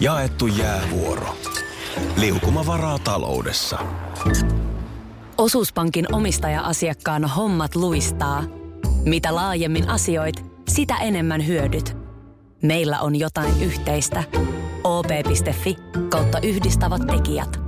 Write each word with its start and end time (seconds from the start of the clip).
Jaettu 0.00 0.46
jäävuoro. 0.46 1.36
Liukuma 2.16 2.66
varaa 2.66 2.98
taloudessa. 2.98 3.78
Osuuspankin 5.38 6.14
omistaja-asiakkaan 6.14 7.24
hommat 7.24 7.74
luistaa. 7.74 8.44
Mitä 9.04 9.34
laajemmin 9.34 9.88
asioit, 9.88 10.44
sitä 10.68 10.96
enemmän 10.96 11.46
hyödyt. 11.46 11.96
Meillä 12.62 13.00
on 13.00 13.16
jotain 13.16 13.62
yhteistä. 13.62 14.24
op.fi 14.84 15.76
kautta 16.08 16.38
yhdistävät 16.42 17.02
tekijät. 17.06 17.60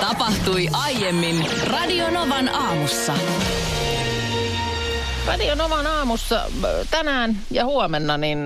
Tapahtui 0.00 0.68
aiemmin 0.72 1.46
Radionovan 1.66 2.48
aamussa. 2.48 3.12
Radio 5.26 5.54
Novan 5.54 5.86
aamussa 5.86 6.44
äh, 6.44 6.50
tänään 6.90 7.38
ja 7.50 7.64
huomenna 7.64 8.16
niin 8.16 8.38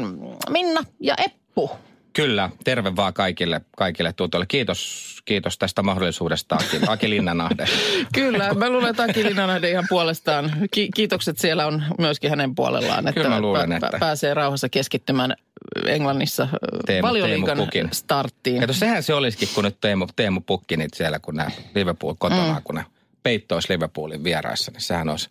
Minna 0.50 0.84
ja 1.00 1.14
Eppu. 1.18 1.70
Kyllä, 2.12 2.50
terve 2.64 2.96
vaan 2.96 3.14
kaikille, 3.14 3.60
kaikille 3.76 4.12
tuotoille. 4.12 4.46
Kiitos, 4.46 5.02
kiitos 5.24 5.58
tästä 5.58 5.82
mahdollisuudesta, 5.82 6.54
Aki, 6.54 6.80
Aki 6.86 7.10
Linnanahde. 7.10 7.66
Kyllä, 8.14 8.54
mä 8.54 8.70
luulen, 8.70 8.90
että 8.90 9.02
Aki 9.02 9.24
Linnanahde 9.24 9.70
ihan 9.70 9.86
puolestaan. 9.88 10.52
Ki- 10.70 10.88
kiitokset 10.94 11.38
siellä 11.38 11.66
on 11.66 11.82
myöskin 11.98 12.30
hänen 12.30 12.54
puolellaan, 12.54 13.08
että, 13.08 13.20
Kyllä 13.20 13.34
mä 13.34 13.40
luulen, 13.40 13.72
että- 13.72 13.98
pääsee 14.00 14.34
rauhassa 14.34 14.68
keskittymään 14.68 15.34
Englannissa 15.86 16.48
Teemu- 16.86 17.08
valioliigan 17.08 17.68
Teemu 17.72 17.88
starttiin. 17.92 18.60
Kato, 18.60 18.72
sehän 18.72 19.02
se 19.02 19.14
olisikin, 19.14 19.48
kun 19.54 19.64
nyt 19.64 19.76
Teemu, 19.80 20.06
Teemu 20.16 20.40
Pukki 20.40 20.76
niitä 20.76 20.96
siellä, 20.96 21.18
kun 21.18 21.34
nämä 21.34 21.50
Liverpool 21.74 22.14
kotona, 22.18 22.54
mm. 22.54 22.62
kun 22.64 22.74
ne 22.74 22.84
peittois 23.22 23.68
Liverpoolin 23.68 24.24
vieraissa, 24.24 24.70
niin 24.70 24.80
sehän 24.80 25.08
olisi, 25.08 25.30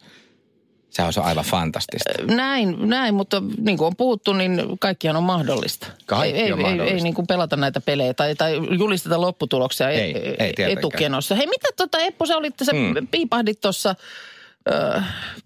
sehän 0.92 1.08
olisi 1.08 1.20
aivan 1.20 1.46
fantastista. 1.46 2.10
Näin, 2.36 2.90
näin, 2.90 3.14
mutta 3.14 3.44
niin 3.58 3.78
kuin 3.78 3.86
on 3.88 3.96
puhuttu, 3.96 4.34
niin 4.34 4.62
kaikkihan 4.80 5.16
on 5.16 5.24
mahdollista. 5.24 5.88
Kaikki 6.06 6.40
ei, 6.40 6.52
on 6.54 6.60
ei, 6.60 6.66
Ei, 6.66 6.72
mahdollista. 6.72 6.96
ei 6.98 7.02
niin 7.04 7.14
kuin 7.14 7.28
pelata 7.28 7.56
näitä 7.58 7.82
pelejä 7.82 8.14
tai, 8.14 8.36
tai 8.36 8.56
julisteta 8.80 9.22
lopputuloksia 9.22 9.90
Ei, 9.90 10.00
ei, 10.00 10.14
ei 10.16 10.36
tietenkään. 10.38 10.72
etukenossa. 10.78 11.36
Hei, 11.36 11.48
mitä 11.48 11.68
tota 11.78 12.00
Eppu, 12.00 12.26
sä 12.26 12.38
olit, 12.38 12.54
sä 12.64 12.72
Mm. 12.74 13.08
piipahdit 13.08 13.62
tuossa, 13.62 13.96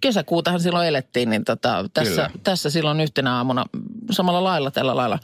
kesäkuutahan 0.02 0.60
silloin 0.60 0.88
elettiin, 0.88 1.30
niin 1.30 1.46
tota, 1.46 1.86
tässä, 1.94 2.16
Kyllä. 2.16 2.30
tässä 2.44 2.70
silloin 2.70 3.02
yhtenä 3.02 3.36
aamuna, 3.38 3.66
samalla 4.12 4.44
lailla 4.44 4.72
tällä 4.72 4.96
lailla 4.96 5.20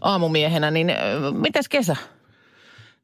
aamumiehenä, 0.00 0.70
niin 0.70 0.92
mitäs 1.32 1.68
kesä? 1.68 1.96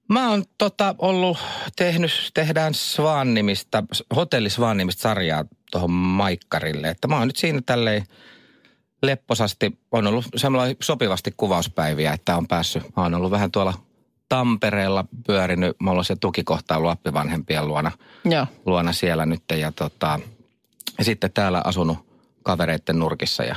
Mä 0.09 0.31
oon 0.31 0.45
tota, 0.59 0.95
ollut 0.99 1.39
tehnyt, 1.77 2.31
tehdään 2.35 2.75
Svan-nimistä, 2.75 3.83
hotelli 4.17 4.51
Svan-nimistä 4.51 5.03
sarjaa 5.03 5.45
tuohon 5.73 5.91
Maikkarille. 5.91 6.89
Että 6.89 7.09
mä 7.09 7.19
oon 7.19 7.27
nyt 7.27 7.37
siinä 7.37 7.61
tälleen 7.67 8.07
lepposasti, 9.03 9.79
on 9.93 10.07
ollut 10.07 10.25
semmoilla 10.37 10.75
sopivasti 10.83 11.35
kuvauspäiviä, 11.37 12.13
että 12.13 12.37
on 12.37 12.49
päässyt, 12.49 12.83
mä 12.97 13.03
oon 13.03 13.15
ollut 13.15 13.31
vähän 13.31 13.51
tuolla 13.51 13.75
Tampereella 14.29 15.05
pyörinyt, 15.27 15.77
mä 15.81 15.91
oon 15.91 16.05
se 16.05 16.17
tukikohta 16.17 16.77
ollut 16.77 16.91
appivanhempien 16.91 17.69
luona, 17.69 17.93
Joo. 18.25 18.47
luona 18.67 18.93
siellä 18.93 19.27
nyt 19.27 19.43
ja, 19.59 19.73
tota, 19.73 20.21
ja 20.99 21.05
sitten 21.05 21.33
täällä 21.33 21.63
asunut 21.65 21.99
kavereitten 22.43 22.99
nurkissa 22.99 23.45
ja, 23.45 23.55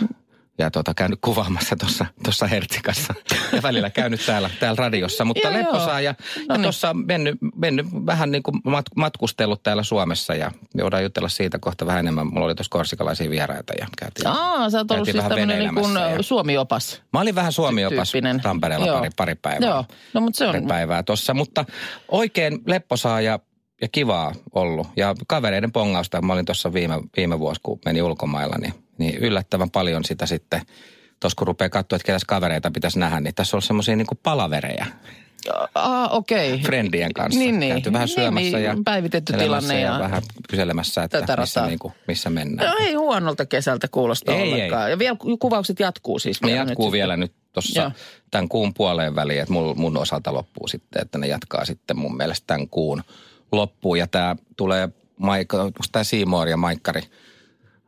ja 0.58 0.72
tota, 0.72 0.94
käynyt 0.94 1.20
kuvaamassa 1.22 1.76
tuossa 1.76 2.06
tossa 2.24 2.48
Hertsikassa 2.48 3.14
ja 3.52 3.62
välillä 3.62 3.90
käynyt 3.90 4.26
täällä, 4.26 4.50
täällä 4.60 4.76
radiossa, 4.80 5.26
mutta 5.26 5.48
Joo, 5.48 5.54
lepposaa 5.58 6.02
ja, 6.02 6.12
No 6.36 6.44
ja 6.50 6.54
niin. 6.58 6.62
tuossa 6.62 6.94
mennyt, 6.94 7.38
mennyt 7.56 7.86
vähän 8.06 8.32
niin 8.32 8.44
kuin 8.44 8.62
mat, 8.64 8.86
matkustellut 8.96 9.64
täällä 9.64 9.84
Suomessa 9.84 10.36
ja 10.36 10.52
voidaan 10.82 11.04
jutella 11.04 11.30
siitä 11.30 11.60
kohta 11.60 11.86
vähän 11.86 12.00
enemmän. 12.00 12.28
Mulla 12.28 12.46
oli 12.46 12.56
tuossa 12.56 12.72
korsikalaisia 12.72 13.30
vieraita 13.30 13.74
ja 13.80 13.88
käytiin. 13.98 14.28
Aa, 14.28 14.70
sä 14.70 14.78
oot 14.78 14.92
ollut 14.92 15.06
siis 15.06 15.24
tämmöinen 15.24 15.60
niin 15.60 15.76
kuin 15.76 15.94
ja- 15.94 16.24
Suomiopas. 16.24 17.02
Mä 17.14 17.20
olin 17.22 17.36
vähän 17.36 17.52
Suomi-opas 17.52 18.12
Tyyppinen. 18.12 18.42
Tampereella 18.42 18.86
Joo. 18.86 18.98
pari, 18.98 19.10
pari 19.18 19.36
päivää. 19.36 19.70
Joo, 19.70 19.86
no 20.14 20.22
mutta 20.22 20.38
se 20.38 20.46
on, 20.48 20.52
Pari 20.52 20.66
päivää 20.68 21.04
tuossa, 21.04 21.34
mutta 21.34 21.66
oikein 22.08 22.60
lepposaa 22.68 23.22
ja, 23.22 23.40
ja 23.82 23.88
kivaa 23.92 24.34
ollut. 24.54 24.88
Ja 24.98 25.16
kavereiden 25.28 25.72
pongausta, 25.72 26.22
mä 26.22 26.34
olin 26.34 26.46
tuossa 26.46 26.74
viime, 26.74 27.00
viime 27.18 27.40
vuosi, 27.40 27.62
kun 27.64 27.80
meni 27.86 28.02
ulkomailla, 28.02 28.56
niin, 28.58 28.74
niin 28.98 29.16
yllättävän 29.18 29.70
paljon 29.70 30.04
sitä 30.06 30.26
sitten, 30.26 30.62
tuossa 31.20 31.36
kun 31.38 31.48
rupeaa 31.48 31.70
katsoa, 31.70 31.96
että 31.96 32.06
ketäs 32.06 32.24
kavereita 32.26 32.72
pitäisi 32.72 33.00
nähdä, 33.00 33.20
niin 33.20 33.36
tässä 33.36 33.58
on 33.58 33.62
semmoisia 33.62 33.96
niin 33.96 34.08
palavereja 34.24 34.86
Aa, 35.76 36.08
okei. 36.10 36.54
Okay. 36.54 36.64
friendien 36.64 37.14
kanssa. 37.14 37.40
Niin, 37.40 37.60
niin. 37.60 37.72
Käyty 37.74 37.94
vähän 37.94 38.06
Niin, 38.06 38.16
syömässä 38.16 38.58
niin, 38.58 38.64
ja 38.64 38.76
päivitetty 38.86 39.34
tilanne 39.34 39.82
ja- 39.82 40.00
vähän 40.00 40.22
kyselemässä, 40.50 41.04
että 41.04 41.22
Tätä 41.22 41.42
missä, 41.42 41.60
rataa. 41.60 41.70
niin 41.70 41.80
kuin, 41.80 41.94
missä 42.08 42.30
mennään. 42.30 42.70
No 42.70 42.76
ei 42.80 42.94
huonolta 42.94 43.46
kesältä 43.46 43.88
kuulosta 43.88 44.32
Ei, 44.36 44.54
ollenkaan. 44.54 44.92
Ja 44.92 45.00
vielä 45.00 45.16
ku- 45.20 45.38
kuvaukset 45.38 45.80
jatkuu 45.80 46.20
siis. 46.20 46.42
Ne 46.42 46.48
vielä 46.48 46.60
jatkuu 46.60 46.86
nyt 46.86 46.92
vielä 46.92 47.18
nyt 47.18 47.34
tuossa 47.54 47.92
tämän 48.32 48.50
kuun 48.50 48.74
puoleen 48.74 49.16
väliin, 49.16 49.42
että 49.42 49.54
mun, 49.54 49.80
mun 49.80 49.98
osalta 49.98 50.34
loppuu 50.34 50.68
sitten, 50.68 51.02
että 51.02 51.18
ne 51.18 51.28
jatkaa 51.28 51.66
sitten 51.66 51.98
mun 51.98 52.18
mielestä 52.18 52.48
tämän 52.48 52.70
kuun 52.70 53.04
loppuun. 53.52 54.00
Ja 54.00 54.08
tämä 54.08 54.36
tulee, 54.58 54.90
Maik- 55.22 55.60
onko 55.60 55.80
tämä 55.92 56.04
Seymour 56.04 56.48
ja 56.48 56.58
Maikkari, 56.58 57.02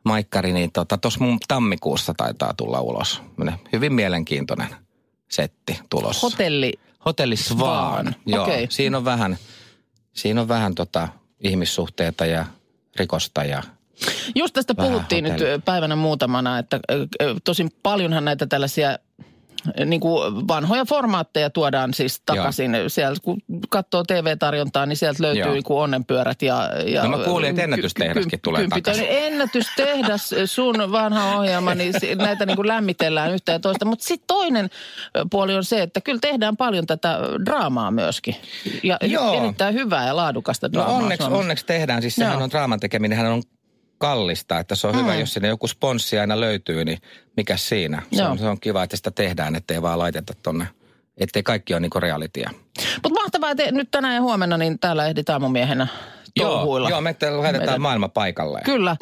Maikkari 0.08 0.52
niin 0.52 0.70
tuossa 0.72 0.96
tota, 0.96 1.10
mun 1.20 1.38
tammikuussa 1.48 2.14
taitaa 2.16 2.54
tulla 2.54 2.80
ulos. 2.80 3.22
Hyvin 3.72 3.92
mielenkiintoinen 3.92 4.68
setti 5.30 5.80
tulossa. 5.90 6.26
Hotelli. 6.26 6.72
Hotelli. 7.04 7.36
Svan, 7.36 8.14
Joo, 8.26 8.42
okei. 8.42 8.66
siinä 8.70 8.96
on 8.96 9.04
vähän, 9.04 9.38
siinä 10.12 10.40
on 10.40 10.48
vähän 10.48 10.74
tota 10.74 11.08
ihmissuhteita 11.40 12.26
ja 12.26 12.44
rikosta 12.96 13.44
ja 13.44 13.62
Just 14.34 14.54
tästä 14.54 14.74
Vähän 14.76 14.92
puhuttiin 14.92 15.24
nyt 15.24 15.32
hotelli. 15.32 15.52
ö, 15.52 15.58
päivänä 15.64 15.96
muutamana, 15.96 16.58
että 16.58 16.80
tosin 17.44 17.70
paljonhan 17.82 18.24
näitä 18.24 18.46
tällaisia 18.46 18.98
niin 19.84 20.00
kuin 20.00 20.48
vanhoja 20.48 20.84
formaatteja 20.84 21.50
tuodaan 21.50 21.94
siis 21.94 22.22
takaisin. 22.26 22.76
Sieltä 22.88 23.20
kun 23.22 23.38
katsoo 23.68 24.02
TV-tarjontaa, 24.04 24.86
niin 24.86 24.96
sieltä 24.96 25.22
löytyy 25.22 25.42
Joo. 25.42 25.52
niin 25.52 25.64
kuin 25.64 25.78
onnenpyörät 25.78 26.42
ja... 26.42 26.70
ja 26.86 27.02
No 27.02 27.18
mä 27.18 27.24
kuulin, 27.24 27.50
että 27.50 27.62
ennätystehdaskin 27.62 28.30
ky- 28.30 28.38
tulee 28.42 28.60
kymppi- 28.62 28.80
takaisin. 28.82 29.06
Ennätystehdas, 29.08 30.34
sun 30.44 30.92
vanha 30.92 31.36
ohjelma, 31.36 31.74
niin 31.74 31.94
näitä 32.16 32.46
niin 32.46 32.56
kuin 32.56 32.68
lämmitellään 32.68 33.32
yhtä 33.34 33.52
ja 33.52 33.58
toista. 33.60 33.84
Mutta 33.84 34.04
sitten 34.04 34.26
toinen 34.26 34.70
puoli 35.30 35.54
on 35.54 35.64
se, 35.64 35.82
että 35.82 36.00
kyllä 36.00 36.18
tehdään 36.20 36.56
paljon 36.56 36.86
tätä 36.86 37.18
draamaa 37.44 37.90
myöskin. 37.90 38.36
Ja 38.82 38.96
Joo. 39.02 39.34
erittäin 39.34 39.74
hyvää 39.74 40.06
ja 40.06 40.16
laadukasta 40.16 40.68
No 40.68 40.72
draamaa. 40.72 40.96
onneksi, 40.96 41.24
Suomessa. 41.24 41.40
onneksi 41.40 41.66
tehdään. 41.66 42.02
Siis 42.02 42.14
sehän 42.14 42.32
Joo. 42.32 42.42
on 42.42 42.50
draaman 42.50 42.80
tekeminen, 42.80 43.26
on 43.26 43.42
kallista. 43.98 44.58
Että 44.58 44.74
se 44.74 44.86
on 44.86 44.96
hyvä, 45.00 45.12
Mm. 45.14 45.20
jos 45.20 45.32
sinne 45.32 45.48
joku 45.48 45.66
sponssi 45.68 46.18
aina 46.18 46.40
löytyy, 46.40 46.84
niin 46.84 46.98
mikä 47.36 47.56
siinä? 47.56 48.02
Se 48.12 48.22
Joo. 48.22 48.30
on, 48.30 48.38
se 48.38 48.46
on 48.48 48.60
kiva, 48.60 48.82
että 48.82 48.96
sitä 48.96 49.10
tehdään, 49.10 49.56
ettei 49.56 49.82
vaan 49.82 49.98
laiteta 49.98 50.32
tonne. 50.42 50.68
Ettei 51.18 51.42
kaikki 51.42 51.74
ole 51.74 51.80
niinku 51.80 52.00
realitya. 52.00 52.50
Mutta 53.02 53.20
mahtavaa, 53.20 53.50
että 53.50 53.72
nyt 53.72 53.90
tänään 53.90 54.14
ja 54.14 54.20
huomenna 54.20 54.56
niin 54.56 54.78
täällä 54.78 55.06
ehdit 55.06 55.30
aamumiehenä 55.30 55.86
touhuilla. 56.38 56.88
Joo, 56.88 56.96
joo, 56.96 57.00
me 57.00 57.14
te- 57.14 57.30
lähetetään 57.30 57.60
Meidän- 57.68 57.80
maailma 57.80 58.08
paikalle. 58.08 58.60
Kyllä. 58.64 58.96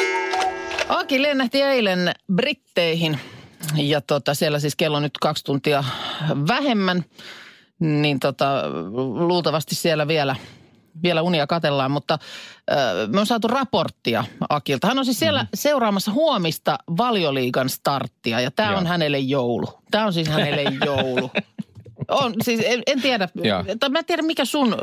Aki 0.89 1.23
lennähti 1.23 1.63
eilen 1.63 2.13
Britteihin 2.35 3.19
ja 3.77 4.01
tota, 4.01 4.35
siellä 4.35 4.59
siis 4.59 4.77
kello 4.77 5.01
nyt 5.01 5.19
kaksi 5.21 5.45
tuntia 5.45 5.85
vähemmän. 6.49 7.05
Niin 7.79 8.21
tota, 8.21 8.63
luultavasti 9.27 9.75
siellä 9.75 10.09
vielä, 10.09 10.37
vielä 11.03 11.23
unia 11.23 11.47
katellaan, 11.47 11.91
mutta 11.91 12.19
äh, 12.71 12.79
me 13.13 13.21
on 13.21 13.27
saatu 13.27 13.49
raporttia 13.49 14.25
Akilta. 14.49 14.87
Hän 14.87 14.99
on 14.99 15.05
siis 15.05 15.19
siellä 15.19 15.41
mm-hmm. 15.43 15.51
seuraamassa 15.55 16.13
huomista 16.13 16.79
valioliigan 16.97 17.69
starttia 17.69 18.41
ja 18.41 18.51
tämä 18.51 18.79
on 18.79 18.87
hänelle 18.87 19.19
joulu. 19.19 19.67
Tämä 19.91 20.07
on 20.07 20.13
siis 20.13 20.29
hänelle 20.29 20.65
joulu. 20.85 21.31
On, 22.09 22.35
siis 22.43 22.61
en, 22.65 22.83
en 22.87 23.03
tiedä, 23.03 23.29
tai 23.81 23.91
mä 23.91 23.99
en 23.99 24.05
tiedä 24.05 24.23
mikä 24.23 24.45
sun 24.45 24.77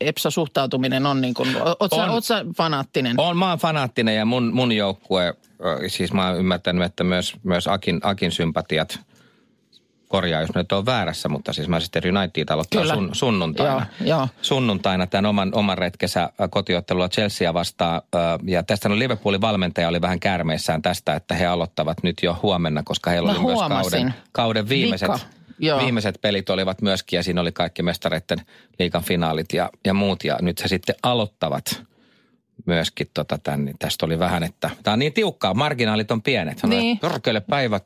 Epsa-suhtautuminen 0.00 1.06
on, 1.06 1.20
niin 1.20 1.34
kuin, 1.34 1.56
oot, 1.80 1.90
sä, 1.90 2.02
On. 2.02 2.10
oot 2.10 2.24
sä 2.24 2.44
fanaattinen? 2.56 3.20
On, 3.20 3.36
mä 3.36 3.48
oon 3.48 3.58
fanaattinen 3.58 4.16
ja 4.16 4.24
mun, 4.24 4.54
mun 4.54 4.72
joukkue, 4.72 5.34
siis 5.86 6.12
mä 6.12 6.28
oon 6.28 6.38
ymmärtänyt, 6.38 6.84
että 6.84 7.04
myös, 7.04 7.34
myös 7.42 7.68
Akin, 7.68 8.00
Akin 8.02 8.32
sympatiat 8.32 9.00
korjaa, 10.10 10.40
jos 10.40 10.54
nyt 10.54 10.72
on 10.72 10.86
väärässä, 10.86 11.28
mutta 11.28 11.52
siis 11.52 11.68
Manchester 11.68 12.02
United 12.06 12.48
aloittaa 12.50 12.82
Kyllä. 12.82 12.94
sun, 12.94 13.10
sunnuntaina. 13.12 13.86
Joo, 14.00 14.18
joo. 14.18 14.28
Sunnuntaina 14.42 15.06
tämän 15.06 15.26
oman, 15.26 15.50
oman 15.54 15.78
retkensä 15.78 16.30
kotiottelua 16.50 17.08
Chelsea 17.08 17.54
vastaan. 17.54 18.02
Ja 18.44 18.62
tästä 18.62 18.88
on 18.88 18.98
Liverpoolin 18.98 19.40
valmentaja 19.40 19.88
oli 19.88 20.00
vähän 20.00 20.20
käärmeissään 20.20 20.82
tästä, 20.82 21.14
että 21.14 21.34
he 21.34 21.46
aloittavat 21.46 22.02
nyt 22.02 22.16
jo 22.22 22.38
huomenna, 22.42 22.82
koska 22.84 23.10
heillä 23.10 23.26
Mä 23.32 23.38
oli 23.38 23.44
myös 23.46 23.54
huomasin. 23.54 23.90
kauden, 23.90 24.14
kauden 24.32 24.68
viimeiset, 24.68 25.08
Vika. 25.08 25.20
Joo. 25.58 25.80
viimeiset 25.80 26.18
pelit 26.20 26.50
olivat 26.50 26.82
myöskin 26.82 27.16
ja 27.16 27.22
siinä 27.22 27.40
oli 27.40 27.52
kaikki 27.52 27.82
mestareiden 27.82 28.38
liikan 28.78 29.02
finaalit 29.02 29.52
ja, 29.52 29.70
ja 29.84 29.94
muut. 29.94 30.24
Ja 30.24 30.38
nyt 30.42 30.62
he 30.62 30.68
sitten 30.68 30.94
aloittavat 31.02 31.82
myöskin 32.66 33.10
tota 33.14 33.38
tämän, 33.38 33.64
niin 33.64 33.76
tästä 33.78 34.06
oli 34.06 34.18
vähän, 34.18 34.42
että 34.42 34.70
tämä 34.82 34.92
on 34.92 34.98
niin 34.98 35.12
tiukkaa, 35.12 35.54
marginaalit 35.54 36.10
on 36.10 36.22
pienet. 36.22 36.58
Sanoin, 36.58 36.80
Niin. 36.80 36.98
Perkele 36.98 37.40
päivä, 37.40 37.80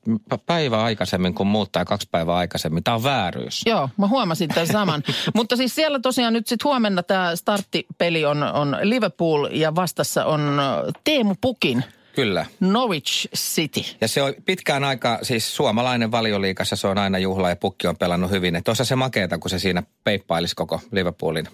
päivä 0.47 0.83
aikaisemmin 0.83 1.35
kuin 1.35 1.47
muut 1.47 1.73
tai 1.73 1.85
kaksi 1.85 2.09
päivää 2.11 2.35
aikaisemmin. 2.35 2.85
Tämä 2.85 2.95
on 2.95 3.03
vääryys. 3.03 3.63
Joo, 3.67 3.89
mä 3.97 4.07
huomasin 4.07 4.49
tämän 4.49 4.67
saman. 4.67 5.03
Mutta 5.37 5.57
siis 5.57 5.75
siellä 5.75 5.99
tosiaan 5.99 6.33
nyt 6.33 6.47
sitten 6.47 6.65
huomenna 6.65 7.03
tämä 7.03 7.37
starttipeli 7.37 8.25
on, 8.25 8.43
on 8.43 8.77
Liverpool 8.83 9.49
ja 9.53 9.75
vastassa 9.75 10.25
on 10.25 10.61
ö, 10.61 10.93
Teemu 11.05 11.35
Pukin 11.41 11.85
Kyllä. 12.15 12.47
Norwich 12.61 13.29
City. 13.37 13.81
Ja 14.01 14.09
se 14.09 14.23
on 14.23 14.35
pitkään 14.45 14.85
aika, 14.85 15.19
siis 15.23 15.57
suomalainen 15.57 16.11
valioliikassa 16.11 16.77
se 16.77 16.87
on 16.87 16.99
aina 16.99 17.19
juhla 17.19 17.49
ja 17.49 17.57
pukki 17.57 17.87
on 17.87 17.97
pelannut 17.97 18.31
hyvin. 18.31 18.57
Että 18.57 18.75
se 18.75 18.97
makeeta, 18.97 19.39
kun 19.39 19.51
se 19.51 19.59
siinä 19.59 19.83
peippailisi 20.05 20.57
koko 20.57 20.81
Liverpoolin 20.93 21.49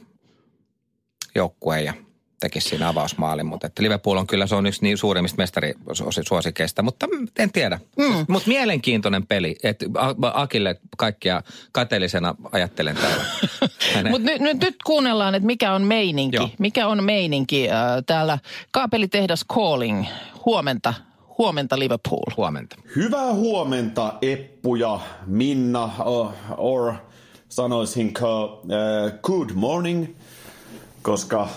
joukkueen 1.35 1.85
ja 1.85 1.95
tekisi 2.41 2.69
siinä 2.69 2.89
avausmaalin. 2.89 3.47
Mutta 3.47 3.67
että 3.67 3.83
Liverpool 3.83 4.17
on 4.17 4.27
kyllä, 4.27 4.47
se 4.47 4.55
on 4.55 4.67
yksi 4.67 4.83
niin 4.83 4.99
suurimmista 4.99 5.37
mestarisuosikeista, 5.37 6.83
mutta 6.83 7.07
en 7.39 7.53
tiedä. 7.53 7.81
Mm. 7.99 8.25
Mutta 8.29 8.49
mielenkiintoinen 8.49 9.27
peli, 9.27 9.57
että 9.63 9.87
Akille 10.35 10.77
kaikkia 10.97 11.43
kateellisena 11.73 12.35
ajattelen 12.53 12.97
täällä. 12.97 13.25
Mutta 14.11 14.31
nyt, 14.31 14.41
nyt, 14.41 14.61
nyt 14.61 14.77
kuunnellaan, 14.85 15.35
että 15.35 15.47
mikä 15.47 15.73
on 15.73 15.83
meininki. 15.83 16.37
Joo. 16.37 16.51
Mikä 16.59 16.87
on 16.87 17.05
meininki 17.05 17.71
äh, 17.71 17.77
täällä 18.07 18.39
Kaapelitehdas 18.71 19.45
Calling. 19.53 20.07
Huomenta 20.47 20.95
Huomenta 21.41 21.79
Liverpool. 21.79 22.25
Huomenta. 22.37 22.77
Hyvää 22.97 23.33
huomenta 23.35 24.15
Eppu 24.23 24.75
ja 24.75 25.01
Minna, 25.27 25.85
uh, 25.85 26.33
or 26.57 26.93
sanoisinko 27.49 28.45
uh, 28.45 29.21
good 29.23 29.51
morning, 29.55 30.07
koska 31.03 31.49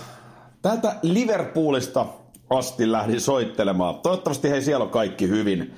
Täältä 0.64 0.96
Liverpoolista 1.02 2.06
asti 2.50 2.92
lähdin 2.92 3.20
soittelemaan. 3.20 3.94
Toivottavasti 3.94 4.50
hei 4.50 4.62
siellä 4.62 4.84
on 4.84 4.90
kaikki 4.90 5.28
hyvin. 5.28 5.74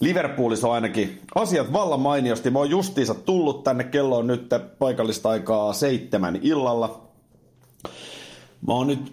Liverpoolissa 0.00 0.68
on 0.68 0.74
ainakin 0.74 1.20
asiat 1.34 1.72
vallan 1.72 2.00
mainiosti. 2.00 2.50
Mä 2.50 2.58
oon 2.58 2.70
justiinsa 2.70 3.14
tullut 3.14 3.64
tänne, 3.64 3.84
kello 3.84 4.18
on 4.18 4.26
nyt 4.26 4.50
paikallista 4.78 5.30
aikaa 5.30 5.72
seitsemän 5.72 6.38
illalla. 6.42 7.08
Mä 8.66 8.74
oon 8.74 8.86
nyt 8.86 9.12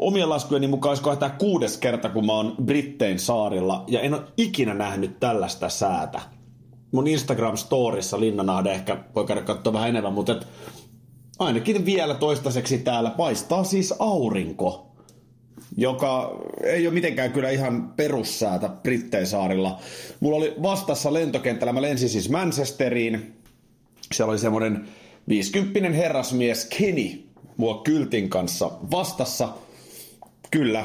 omien 0.00 0.28
laskujeni 0.28 0.66
mukaan 0.66 0.90
olisiko 0.90 1.16
tämä 1.16 1.34
kuudes 1.38 1.76
kerta, 1.76 2.08
kun 2.08 2.26
mä 2.26 2.32
oon 2.32 2.54
Brittein 2.64 3.18
saarilla, 3.18 3.84
ja 3.88 4.00
en 4.00 4.14
ole 4.14 4.22
ikinä 4.36 4.74
nähnyt 4.74 5.20
tällaista 5.20 5.68
säätä. 5.68 6.20
Mun 6.92 7.06
Instagram-storissa 7.06 8.20
Linnanahde 8.20 8.72
ehkä 8.72 8.96
voi 9.14 9.24
käydä 9.24 9.42
katsoa 9.42 9.72
vähän 9.72 9.88
enemmän, 9.88 10.12
mutta 10.12 10.32
et 10.32 10.46
ainakin 11.40 11.84
vielä 11.86 12.14
toistaiseksi 12.14 12.78
täällä 12.78 13.10
paistaa 13.10 13.64
siis 13.64 13.94
aurinko, 13.98 14.86
joka 15.76 16.40
ei 16.64 16.86
ole 16.86 16.94
mitenkään 16.94 17.32
kyllä 17.32 17.50
ihan 17.50 17.92
perussäätä 17.96 18.68
Britteisaarilla. 18.68 19.80
Mulla 20.20 20.36
oli 20.36 20.54
vastassa 20.62 21.12
lentokentällä, 21.12 21.72
mä 21.72 21.82
lensin 21.82 22.08
siis 22.08 22.30
Manchesteriin. 22.30 23.34
Siellä 24.12 24.30
oli 24.30 24.38
semmoinen 24.38 24.88
50 25.28 25.96
herrasmies 25.96 26.64
Kenny 26.78 27.24
mua 27.56 27.80
kyltin 27.84 28.28
kanssa 28.28 28.70
vastassa. 28.90 29.48
Kyllä, 30.50 30.84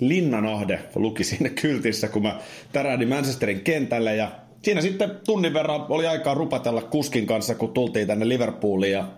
Linnanahde 0.00 0.80
luki 0.94 1.24
siinä 1.24 1.48
kyltissä, 1.48 2.08
kun 2.08 2.22
mä 2.22 2.40
tärähdin 2.72 3.08
Manchesterin 3.08 3.60
kentälle 3.60 4.16
ja 4.16 4.30
siinä 4.62 4.80
sitten 4.80 5.10
tunnin 5.26 5.54
verran 5.54 5.86
oli 5.88 6.06
aikaa 6.06 6.34
rupatella 6.34 6.82
kuskin 6.82 7.26
kanssa, 7.26 7.54
kun 7.54 7.72
tultiin 7.72 8.06
tänne 8.06 8.28
Liverpooliin 8.28 8.92
ja 8.92 9.08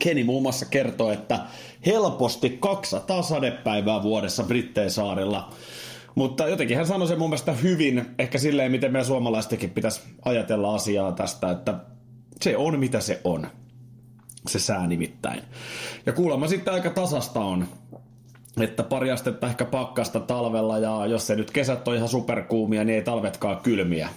Keni 0.00 0.24
muun 0.24 0.42
muassa 0.42 0.66
kertoo, 0.66 1.10
että 1.10 1.38
helposti 1.86 2.56
200 2.60 3.22
sadepäivää 3.22 4.02
vuodessa 4.02 4.42
Brittein 4.42 4.90
saarilla. 4.90 5.50
Mutta 6.14 6.48
jotenkin 6.48 6.76
hän 6.76 6.86
sanoi 6.86 7.08
sen 7.08 7.18
mun 7.18 7.30
mielestä 7.30 7.52
hyvin, 7.52 8.06
ehkä 8.18 8.38
silleen, 8.38 8.70
miten 8.70 8.92
meidän 8.92 9.06
suomalaistenkin 9.06 9.70
pitäisi 9.70 10.00
ajatella 10.24 10.74
asiaa 10.74 11.12
tästä, 11.12 11.50
että 11.50 11.74
se 12.42 12.56
on 12.56 12.78
mitä 12.78 13.00
se 13.00 13.20
on. 13.24 13.46
Se 14.48 14.58
sää 14.58 14.86
nimittäin. 14.86 15.42
Ja 16.06 16.12
kuulemma 16.12 16.48
sitten 16.48 16.74
aika 16.74 16.90
tasasta 16.90 17.40
on, 17.40 17.68
että 18.60 18.82
pari 18.82 19.10
astetta 19.10 19.46
ehkä 19.46 19.64
pakkasta 19.64 20.20
talvella 20.20 20.78
ja 20.78 21.06
jos 21.06 21.26
se 21.26 21.36
nyt 21.36 21.50
kesät 21.50 21.88
on 21.88 21.96
ihan 21.96 22.08
superkuumia, 22.08 22.84
niin 22.84 22.96
ei 22.96 23.02
talvetkaan 23.02 23.56
kylmiä. 23.56 24.08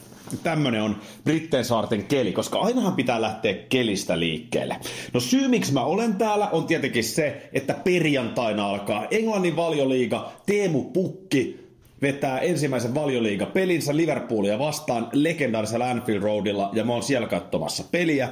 Tämmönen 0.43 0.83
on 0.83 0.97
Britteen 1.23 1.65
saarten 1.65 2.03
keli, 2.03 2.31
koska 2.31 2.59
ainahan 2.59 2.93
pitää 2.93 3.21
lähteä 3.21 3.53
kelistä 3.53 4.19
liikkeelle. 4.19 4.75
No 5.13 5.19
syy 5.19 5.47
miksi 5.47 5.73
mä 5.73 5.83
olen 5.83 6.15
täällä 6.15 6.49
on 6.49 6.65
tietenkin 6.65 7.03
se, 7.03 7.49
että 7.53 7.73
perjantaina 7.73 8.69
alkaa 8.69 9.07
Englannin 9.11 9.55
valioliiga 9.55 10.31
Teemu 10.45 10.83
Pukki 10.83 11.67
vetää 12.01 12.39
ensimmäisen 12.39 12.95
valioliiga-pelinsä 12.95 13.95
Liverpoolia 13.95 14.59
vastaan 14.59 15.09
legendaarisella 15.13 15.89
Anfield 15.89 16.21
Roadilla 16.21 16.69
ja 16.73 16.83
mä 16.83 16.93
oon 16.93 17.03
siellä 17.03 17.27
katsomassa 17.27 17.83
peliä 17.91 18.29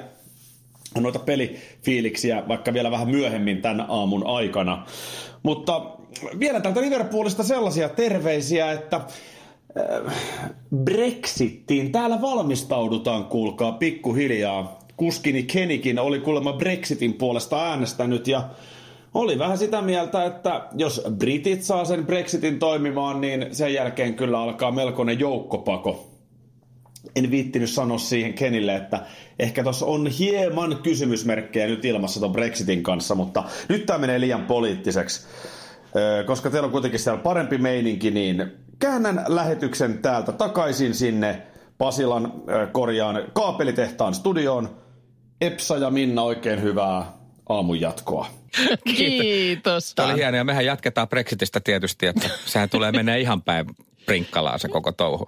noita 1.01 1.19
pelifiiliksiä 1.19 2.43
vaikka 2.47 2.73
vielä 2.73 2.91
vähän 2.91 3.09
myöhemmin 3.09 3.61
tämän 3.61 3.85
aamun 3.89 4.27
aikana. 4.27 4.85
Mutta 5.43 5.81
vielä 6.39 6.59
tältä 6.61 6.81
Liverpoolista 6.81 7.43
sellaisia 7.43 7.89
terveisiä, 7.89 8.71
että 8.71 9.01
Brexittiin. 10.75 11.91
Täällä 11.91 12.21
valmistaudutaan, 12.21 13.25
kuulkaa, 13.25 13.71
pikkuhiljaa. 13.71 14.79
Kuskini 14.97 15.43
Kenikin 15.43 15.99
oli 15.99 16.19
kuulemma 16.19 16.53
Brexitin 16.53 17.13
puolesta 17.13 17.69
äänestänyt 17.69 18.27
ja 18.27 18.49
oli 19.13 19.39
vähän 19.39 19.57
sitä 19.57 19.81
mieltä, 19.81 20.25
että 20.25 20.67
jos 20.77 21.01
britit 21.11 21.63
saa 21.63 21.85
sen 21.85 22.05
Brexitin 22.05 22.59
toimimaan, 22.59 23.21
niin 23.21 23.47
sen 23.51 23.73
jälkeen 23.73 24.13
kyllä 24.13 24.39
alkaa 24.39 24.71
melkoinen 24.71 25.19
joukkopako. 25.19 26.11
En 27.15 27.31
viittinyt 27.31 27.69
sanoa 27.69 27.97
siihen 27.97 28.33
Kenille, 28.33 28.75
että 28.75 28.99
ehkä 29.39 29.63
tuossa 29.63 29.85
on 29.85 30.07
hieman 30.07 30.77
kysymysmerkkejä 30.83 31.67
nyt 31.67 31.85
ilmassa 31.85 32.19
tuon 32.19 32.31
Brexitin 32.31 32.83
kanssa, 32.83 33.15
mutta 33.15 33.43
nyt 33.69 33.85
tämä 33.85 33.99
menee 33.99 34.19
liian 34.19 34.45
poliittiseksi. 34.45 35.27
Koska 36.25 36.49
teillä 36.49 36.65
on 36.65 36.71
kuitenkin 36.71 36.99
siellä 36.99 37.21
parempi 37.21 37.57
meininki, 37.57 38.11
niin 38.11 38.51
käännän 38.85 39.25
lähetyksen 39.27 39.97
täältä 39.97 40.31
takaisin 40.31 40.93
sinne 40.93 41.41
Pasilan 41.77 42.33
korjaan 42.71 43.23
kaapelitehtaan 43.33 44.13
studioon. 44.13 44.77
Epsa 45.41 45.77
ja 45.77 45.89
Minna, 45.89 46.21
oikein 46.21 46.61
hyvää 46.61 47.11
aamun 47.49 47.81
jatkoa. 47.81 48.27
Kiitos. 48.97 49.95
Tämä 49.95 50.09
oli 50.09 50.17
hienoa 50.17 50.43
mehän 50.43 50.65
jatketaan 50.65 51.09
Brexitistä 51.09 51.59
tietysti, 51.59 52.05
että 52.05 52.29
sehän 52.45 52.69
tulee 52.69 52.91
menee 52.91 53.19
ihan 53.19 53.41
päin 53.41 53.65
prinkkalaan 54.05 54.59
se 54.59 54.67
koko 54.67 54.91
touhu. 54.91 55.27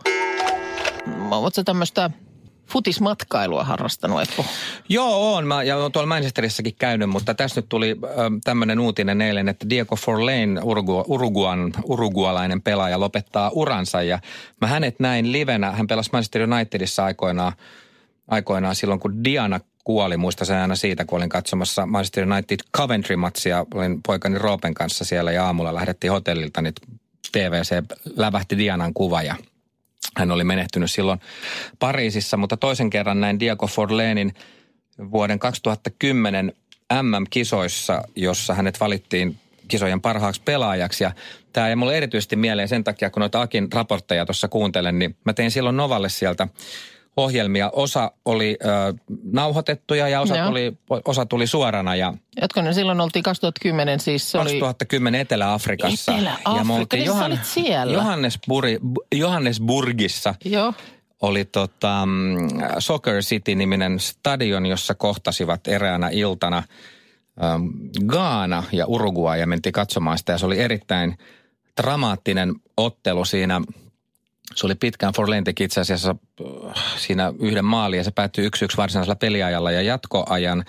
Oletko 1.31 1.63
tämmöistä 1.63 2.09
futismatkailua 2.69 3.63
harrastanut, 3.63 4.21
Eppu? 4.21 4.45
Joo, 4.89 5.35
on. 5.35 5.47
Mä, 5.47 5.63
ja 5.63 5.77
olen 5.77 5.91
tuolla 5.91 6.07
Manchesterissakin 6.07 6.75
käynyt, 6.79 7.09
mutta 7.09 7.33
tässä 7.33 7.61
nyt 7.61 7.69
tuli 7.69 7.95
tämmöinen 8.43 8.79
uutinen 8.79 9.21
eilen, 9.21 9.49
että 9.49 9.69
Diego 9.69 9.95
Forlane, 9.95 10.61
Urugu, 10.63 11.03
Uruguan, 11.07 11.73
urugualainen 11.83 12.61
pelaaja, 12.61 12.99
lopettaa 12.99 13.49
uransa. 13.53 14.01
Ja 14.01 14.19
mä 14.61 14.67
hänet 14.67 14.99
näin 14.99 15.31
livenä. 15.31 15.71
Hän 15.71 15.87
pelasi 15.87 16.09
Manchester 16.13 16.43
Unitedissa 16.53 17.05
aikoinaan, 17.05 17.53
aikoinaan 18.27 18.75
silloin, 18.75 18.99
kun 18.99 19.23
Diana 19.23 19.59
kuoli. 19.83 20.17
Muistan 20.17 20.61
aina 20.61 20.75
siitä, 20.75 21.05
kun 21.05 21.17
olin 21.17 21.29
katsomassa 21.29 21.85
Manchester 21.85 22.31
United 22.31 22.59
Coventry-matsia. 22.77 23.65
Olin 23.73 24.01
poikani 24.05 24.37
Roopen 24.37 24.73
kanssa 24.73 25.05
siellä 25.05 25.31
ja 25.31 25.45
aamulla 25.45 25.75
lähdettiin 25.75 26.11
hotellilta, 26.11 26.61
niin 26.61 26.73
TVC 27.31 27.83
lävähti 28.15 28.57
Dianan 28.57 28.93
kuva 28.93 29.21
ja 29.21 29.35
hän 30.17 30.31
oli 30.31 30.43
menehtynyt 30.43 30.91
silloin 30.91 31.19
Pariisissa, 31.79 32.37
mutta 32.37 32.57
toisen 32.57 32.89
kerran 32.89 33.21
näin 33.21 33.39
Diego 33.39 33.67
Forlenin 33.67 34.33
vuoden 35.11 35.39
2010 35.39 36.53
MM-kisoissa, 37.01 38.03
jossa 38.15 38.53
hänet 38.53 38.79
valittiin 38.79 39.37
kisojen 39.67 40.01
parhaaksi 40.01 40.41
pelaajaksi. 40.45 41.03
Ja 41.03 41.11
tämä 41.53 41.69
ei 41.69 41.75
mulle 41.75 41.97
erityisesti 41.97 42.35
mieleen 42.35 42.67
sen 42.67 42.83
takia, 42.83 43.09
kun 43.09 43.19
noita 43.19 43.41
Akin 43.41 43.67
raportteja 43.73 44.25
tuossa 44.25 44.47
kuuntelen, 44.47 44.99
niin 44.99 45.15
mä 45.23 45.33
tein 45.33 45.51
silloin 45.51 45.77
Novalle 45.77 46.09
sieltä 46.09 46.47
ohjelmia. 47.17 47.69
Osa 47.73 48.11
oli 48.25 48.57
ö, 48.61 48.93
nauhoitettuja 49.31 50.09
ja 50.09 50.21
osa 50.21 50.35
tuli, 50.47 50.77
osa 51.05 51.25
tuli 51.25 51.47
suorana. 51.47 51.95
Ja 51.95 52.13
Jotko 52.41 52.61
ne 52.61 52.73
silloin 52.73 53.01
oltiin 53.01 53.23
2010 53.23 53.99
siis? 53.99 54.31
Se 54.31 54.37
2010 54.37 55.17
oli... 55.17 55.21
Etelä-Afrikassa. 55.21 56.11
Etelä-Afrikka, 56.11 56.57
ja 56.57 56.63
me 56.63 56.73
oltiin 56.73 56.99
niin 56.99 57.05
Johan, 57.05 57.39
siellä. 57.43 57.93
Johannesburg, 57.93 58.69
Johannesburgissa. 59.15 60.35
Joo 60.45 60.73
oli 61.21 61.45
tota, 61.45 62.05
mm, 62.05 62.47
Soccer 62.79 63.21
City-niminen 63.21 63.99
stadion, 63.99 64.65
jossa 64.65 64.95
kohtasivat 64.95 65.67
eräänä 65.67 66.09
iltana 66.09 66.63
ähm, 67.43 67.63
Gaana 68.05 68.63
ja 68.71 68.85
Uruguay 68.85 69.39
ja 69.39 69.47
mentiin 69.47 69.73
katsomaan 69.73 70.17
sitä 70.17 70.31
ja 70.31 70.37
se 70.37 70.45
oli 70.45 70.59
erittäin 70.59 71.17
dramaattinen 71.81 72.55
ottelu 72.77 73.25
siinä– 73.25 73.61
se 74.55 74.65
oli 74.65 74.75
pitkään, 74.75 75.13
Forlane 75.13 75.41
teki 75.41 75.63
itse 75.63 75.81
asiassa 75.81 76.15
äh, 76.41 76.97
siinä 76.97 77.33
yhden 77.39 77.65
maalin 77.65 77.97
ja 77.97 78.03
se 78.03 78.11
päättyi 78.11 78.45
yksi 78.45 78.65
yksi 78.65 78.77
varsinaisella 78.77 79.15
peliajalla 79.15 79.71
ja 79.71 79.81
jatkoajan 79.81 80.65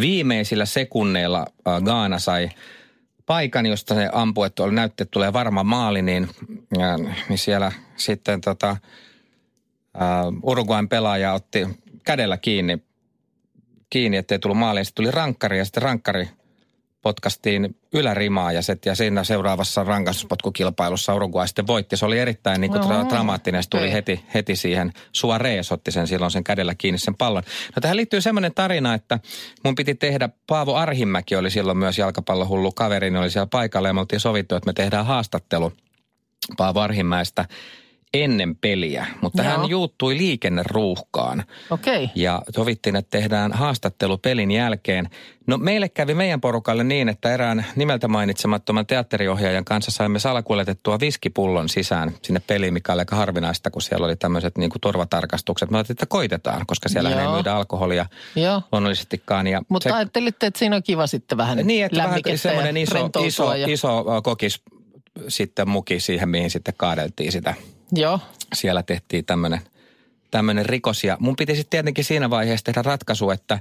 viimeisillä 0.00 0.66
sekunneilla 0.66 1.46
äh, 1.68 1.82
Gaana 1.82 2.18
sai 2.18 2.50
paikan, 3.26 3.66
josta 3.66 3.94
se 3.94 4.08
ampui, 4.12 4.46
että 4.46 4.62
oli 4.62 4.74
näytti, 4.74 5.02
että 5.02 5.10
tulee 5.10 5.32
varma 5.32 5.64
maali, 5.64 6.02
niin, 6.02 6.28
äh, 6.80 7.24
niin 7.28 7.38
siellä 7.38 7.72
sitten 7.96 8.40
tota, 8.40 8.76
Uruguayn 10.42 10.88
pelaaja 10.88 11.32
otti 11.32 11.66
kädellä 12.04 12.36
kiinni, 12.36 12.78
kiinni 13.90 14.16
ettei 14.16 14.38
tullut 14.38 14.58
maali. 14.58 14.84
Sitten 14.84 15.04
tuli 15.04 15.10
rankkari 15.10 15.58
ja 15.58 15.64
sitten 15.64 15.82
rankkari 15.82 16.28
potkastiin 17.04 17.76
ylärimaa 17.92 18.52
ja, 18.52 18.62
set, 18.62 18.86
ja 18.86 18.94
siinä 18.94 19.24
seuraavassa 19.24 19.84
rangaistuspotkukilpailussa 19.84 21.14
Uruguay 21.14 21.46
sitten 21.46 21.66
voitti. 21.66 21.96
Se 21.96 22.06
oli 22.06 22.18
erittäin 22.18 22.60
niin 22.60 22.70
kuin, 22.70 22.90
Joo. 22.90 23.08
dramaattinen. 23.08 23.62
Se 23.62 23.68
tuli 23.68 23.92
heti, 23.92 24.24
heti 24.34 24.56
siihen. 24.56 24.92
Suarez 25.12 25.72
otti 25.72 25.90
sen 25.90 26.06
silloin 26.06 26.30
sen 26.30 26.44
kädellä 26.44 26.74
kiinni 26.74 26.98
sen 26.98 27.14
pallon. 27.14 27.42
No 27.76 27.80
tähän 27.80 27.96
liittyy 27.96 28.20
semmoinen 28.20 28.54
tarina, 28.54 28.94
että 28.94 29.18
mun 29.64 29.74
piti 29.74 29.94
tehdä, 29.94 30.28
Paavo 30.46 30.74
Arhimäki 30.74 31.36
oli 31.36 31.50
silloin 31.50 31.78
myös 31.78 31.98
jalkapallohullu 31.98 32.72
kaveri, 32.72 33.10
niin 33.10 33.20
oli 33.20 33.30
siellä 33.30 33.46
paikalla 33.46 33.88
ja 33.88 33.94
me 33.94 34.00
oltiin 34.00 34.20
sovittu, 34.20 34.54
että 34.54 34.66
me 34.66 34.72
tehdään 34.72 35.06
haastattelu 35.06 35.72
Paavo 36.56 36.80
Arhimäestä 36.80 37.44
ennen 38.14 38.56
peliä, 38.56 39.06
mutta 39.20 39.42
Joo. 39.42 39.52
hän 39.52 39.68
juuttui 39.68 40.16
liikenneruuhkaan. 40.16 41.44
Okei. 41.70 42.10
Ja 42.14 42.42
sovittiin, 42.54 42.96
että 42.96 43.18
tehdään 43.18 43.52
haastattelu 43.52 44.18
pelin 44.18 44.50
jälkeen. 44.50 45.08
No 45.46 45.58
meille 45.58 45.88
kävi 45.88 46.14
meidän 46.14 46.40
porukalle 46.40 46.84
niin, 46.84 47.08
että 47.08 47.34
erään 47.34 47.66
nimeltä 47.76 48.08
mainitsemattoman 48.08 48.86
teatteriohjaajan 48.86 49.64
kanssa 49.64 49.90
saimme 49.90 50.18
salakuljetettua 50.18 51.00
viskipullon 51.00 51.68
sisään 51.68 52.12
sinne 52.22 52.40
peliin, 52.46 52.74
mikä 52.74 52.92
oli 52.92 53.00
aika 53.00 53.16
harvinaista, 53.16 53.70
kun 53.70 53.82
siellä 53.82 54.06
oli 54.06 54.16
tämmöiset 54.16 54.58
niin 54.58 54.70
turvatarkastukset. 54.80 55.70
Mä 55.70 55.76
ajattelin, 55.76 55.94
että 55.94 56.06
koitetaan, 56.06 56.66
koska 56.66 56.88
siellä 56.88 57.10
ei 57.10 57.16
Joo. 57.16 57.34
myydä 57.34 57.54
alkoholia 57.54 58.06
Joo. 58.36 58.62
luonnollisestikaan. 58.72 59.46
Ja 59.46 59.62
Mutta 59.68 59.88
se- 59.88 59.94
ajattelitte, 59.96 60.46
että 60.46 60.58
siinä 60.58 60.76
on 60.76 60.82
kiva 60.82 61.06
sitten 61.06 61.38
vähän 61.38 61.58
niin, 61.64 61.84
että 61.84 62.02
vähän 62.02 62.20
semmoinen 62.36 62.76
ja 62.76 62.82
iso, 62.82 63.10
iso, 63.24 63.54
ja... 63.54 63.66
iso 63.68 64.04
kokis 64.24 64.62
sitten 65.28 65.68
muki 65.68 66.00
siihen, 66.00 66.28
mihin 66.28 66.50
sitten 66.50 66.74
kaadeltiin 66.76 67.32
sitä 67.32 67.54
Joo. 67.96 68.20
siellä 68.54 68.82
tehtiin 68.82 69.24
tämmöinen 69.24 69.60
tämmöinen 70.30 70.66
rikos. 70.66 71.04
Ja 71.04 71.16
mun 71.20 71.36
piti 71.36 71.54
sitten 71.56 71.70
tietenkin 71.70 72.04
siinä 72.04 72.30
vaiheessa 72.30 72.64
tehdä 72.64 72.82
ratkaisu, 72.82 73.30
että 73.30 73.60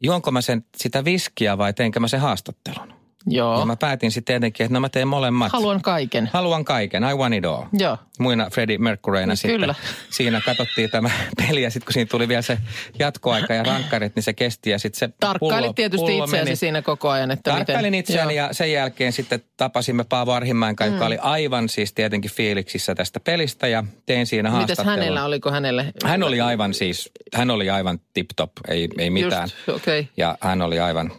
juonko 0.00 0.30
mä 0.30 0.40
sen, 0.40 0.64
sitä 0.76 1.04
viskiä 1.04 1.58
vai 1.58 1.74
teenkö 1.74 2.00
mä 2.00 2.08
sen 2.08 2.20
haastattelun. 2.20 2.97
Joo. 3.26 3.60
Ja 3.60 3.66
mä 3.66 3.76
päätin 3.76 4.10
sitten 4.10 4.34
tietenkin, 4.34 4.64
että 4.64 4.74
no 4.74 4.80
mä 4.80 4.88
teen 4.88 5.08
molemmat. 5.08 5.52
Haluan 5.52 5.82
kaiken. 5.82 6.30
Haluan 6.32 6.64
kaiken, 6.64 7.02
I 7.02 7.14
want 7.14 7.34
it 7.34 7.44
all. 7.44 7.64
Joo. 7.72 7.98
Muina 8.18 8.50
Freddie 8.50 8.78
Mercuryna 8.78 9.26
Niin 9.26 9.36
sitten. 9.36 9.60
kyllä. 9.60 9.74
Siinä 10.10 10.40
katsottiin 10.40 10.90
tämä 10.90 11.10
peli 11.48 11.62
ja 11.62 11.70
sitten 11.70 11.86
kun 11.86 11.92
siinä 11.92 12.08
tuli 12.10 12.28
vielä 12.28 12.42
se 12.42 12.58
jatkoaika 12.98 13.54
ja 13.54 13.62
rankkarit, 13.62 14.14
niin 14.16 14.22
se 14.22 14.32
kesti 14.32 14.70
ja 14.70 14.78
sitten 14.78 14.98
se 14.98 15.08
Tarkkailit 15.20 15.62
pullo, 15.64 15.72
tietysti 15.72 16.06
pullo 16.06 16.24
itseäsi 16.24 16.44
meni. 16.44 16.56
siinä 16.56 16.82
koko 16.82 17.08
ajan, 17.10 17.30
että 17.30 17.50
Tarkkailin 17.50 17.90
miten... 17.90 17.94
itseäni 17.94 18.36
Joo. 18.36 18.46
ja 18.46 18.52
sen 18.54 18.72
jälkeen 18.72 19.12
sitten 19.12 19.40
tapasimme 19.56 20.04
Paavo 20.04 20.32
Arhimäen 20.32 20.76
kanssa, 20.76 20.94
joka 20.94 21.06
oli 21.06 21.18
aivan 21.20 21.68
siis 21.68 21.92
tietenkin 21.92 22.30
fiiliksissä 22.30 22.94
tästä 22.94 23.20
pelistä 23.20 23.66
ja 23.68 23.84
tein 24.06 24.26
siinä 24.26 24.50
Mites 24.50 24.78
hänellä, 24.78 25.24
oliko 25.24 25.50
hänelle... 25.50 25.92
Hän 26.04 26.22
oli 26.22 26.40
aivan 26.40 26.74
siis, 26.74 27.10
hän 27.34 27.50
oli 27.50 27.70
aivan 27.70 27.98
tip-top, 28.14 28.50
ei, 28.68 28.88
ei 28.98 29.10
mitään. 29.10 29.48
Just. 29.66 29.82
Okay. 29.82 30.04
Ja 30.16 30.38
hän 30.40 30.62
oli 30.62 30.80
aivan... 30.80 31.12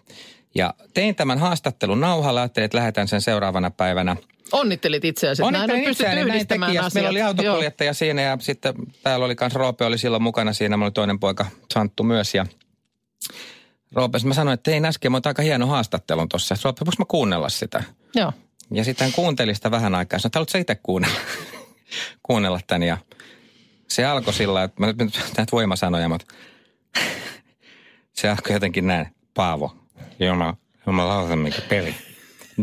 Ja 0.59 0.73
tein 0.93 1.15
tämän 1.15 1.39
haastattelun 1.39 2.01
nauhalla, 2.01 2.41
ajattelin, 2.41 2.65
että 2.65 2.77
lähetän 2.77 3.07
sen 3.07 3.21
seuraavana 3.21 3.71
päivänä. 3.71 4.15
Onnittelit 4.51 5.05
itseäsi, 5.05 5.41
että 5.41 5.51
näin 5.51 5.63
on 5.63 5.67
näin 5.67 5.83
yhdistämään 6.27 6.71
teki. 6.71 6.85
Meillä 6.93 7.09
oli 7.09 7.19
Joo. 7.19 7.27
autokuljettaja 7.27 7.93
siinä 7.93 8.21
ja 8.21 8.37
sitten 8.39 8.73
täällä 9.03 9.25
oli 9.25 9.35
myös 9.39 9.55
Roope 9.55 9.85
oli 9.85 9.97
silloin 9.97 10.23
mukana 10.23 10.53
siinä. 10.53 10.77
Mulla 10.77 10.85
oli 10.85 10.91
toinen 10.91 11.19
poika 11.19 11.45
Santtu 11.73 12.03
myös 12.03 12.35
ja 12.35 12.45
Roope, 13.91 14.19
mä 14.23 14.33
sanoin, 14.33 14.53
että 14.53 14.71
tein 14.71 14.85
äsken, 14.85 15.11
mä 15.11 15.15
oon 15.15 15.21
aika 15.25 15.41
hieno 15.41 15.67
haastattelun 15.67 16.29
tuossa. 16.29 16.55
Roope, 16.63 16.85
voinko 16.85 16.95
mä 16.99 17.05
kuunnella 17.07 17.49
sitä? 17.49 17.83
Joo. 18.15 18.33
Ja 18.71 18.83
sitten 18.83 19.05
hän 19.05 19.13
kuunteli 19.13 19.55
sitä 19.55 19.71
vähän 19.71 19.95
aikaa. 19.95 20.19
Sanoi, 20.19 20.43
että 20.43 20.57
itse 20.57 20.75
kuunnella, 20.75 21.19
kuunnella 22.27 22.59
tämän. 22.67 22.83
Ja 22.83 22.97
se 23.87 24.05
alkoi 24.05 24.33
sillä, 24.33 24.63
että 24.63 24.81
mä 24.81 24.87
nyt 24.87 24.97
nyt 24.97 25.19
näitä 25.37 25.51
voimasanoja, 25.51 26.09
mutta 26.09 26.25
se 28.19 28.29
alkoi 28.29 28.53
jotenkin 28.53 28.87
näin. 28.87 29.07
Paavo, 29.33 29.75
Jumala, 30.19 30.55
Jumala 30.87 31.35
mikä 31.35 31.61
peli. 31.69 31.95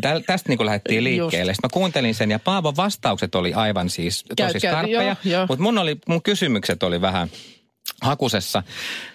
Täl, 0.01 0.21
tästä 0.27 0.49
niin 0.49 0.67
lähdettiin 0.67 1.05
liikkeelle. 1.05 1.55
Sitten 1.55 1.69
mä 1.69 1.73
kuuntelin 1.73 2.15
sen 2.15 2.31
ja 2.31 2.39
Paavon 2.39 2.77
vastaukset 2.77 3.35
oli 3.35 3.55
aivan 3.55 3.91
siis 3.91 4.25
Käy- 4.37 4.47
tosi 4.47 4.61
käy- 4.61 4.71
skarppeja. 4.71 5.17
Mutta 5.49 5.63
mun, 5.63 5.79
oli, 5.79 5.97
mun 6.09 6.23
kysymykset 6.23 6.83
oli 6.83 7.01
vähän 7.01 7.29
hakusessa, 8.03 8.63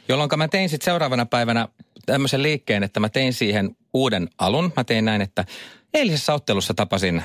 jolloin 0.07 0.29
mä 0.37 0.47
tein 0.47 0.69
sitten 0.69 0.85
seuraavana 0.85 1.25
päivänä 1.25 1.67
tämmöisen 2.05 2.43
liikkeen, 2.43 2.83
että 2.83 2.99
mä 2.99 3.09
tein 3.09 3.33
siihen 3.33 3.75
uuden 3.93 4.29
alun. 4.37 4.73
Mä 4.75 4.83
tein 4.83 5.05
näin, 5.05 5.21
että 5.21 5.45
eilisessä 5.93 6.33
ottelussa 6.33 6.73
tapasin 6.73 7.23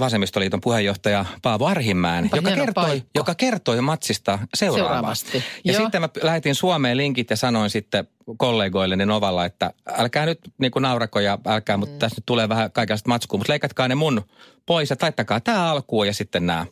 Vasemmistoliiton 0.00 0.60
puheenjohtaja 0.60 1.24
Paavo 1.42 1.66
Arhimäen, 1.66 2.24
Onpa 2.24 2.36
joka 2.36 2.50
kertoi, 2.50 2.84
paikka. 2.84 3.10
joka 3.14 3.34
kertoi 3.34 3.80
matsista 3.80 4.38
seuraavasti. 4.54 5.30
Seuraavasti, 5.30 5.42
Ja 5.64 5.72
joo. 5.72 5.82
sitten 5.82 6.00
mä 6.00 6.08
lähetin 6.22 6.54
Suomeen 6.54 6.96
linkit 6.96 7.30
ja 7.30 7.36
sanoin 7.36 7.70
sitten 7.70 8.08
kollegoilleni 8.36 9.06
Novalla, 9.06 9.44
että 9.44 9.72
älkää 9.98 10.26
nyt 10.26 10.38
niin 10.58 10.70
kuin 10.72 10.82
naurako 10.82 11.20
ja 11.20 11.38
älkää, 11.46 11.76
mutta 11.76 11.92
Mm. 11.94 11.98
tässä 11.98 12.16
nyt 12.16 12.26
tulee 12.26 12.48
vähän 12.48 12.72
kaikenlaista 12.72 13.08
matskua, 13.08 13.38
mutta 13.38 13.52
leikatkaa 13.52 13.88
ne 13.88 13.94
mun 13.94 14.22
pois 14.66 14.90
ja 14.90 14.96
taittakaa 14.96 15.40
tämä 15.40 15.70
alkuun 15.70 16.06
ja 16.06 16.14
sitten 16.14 16.46
nämä. 16.46 16.66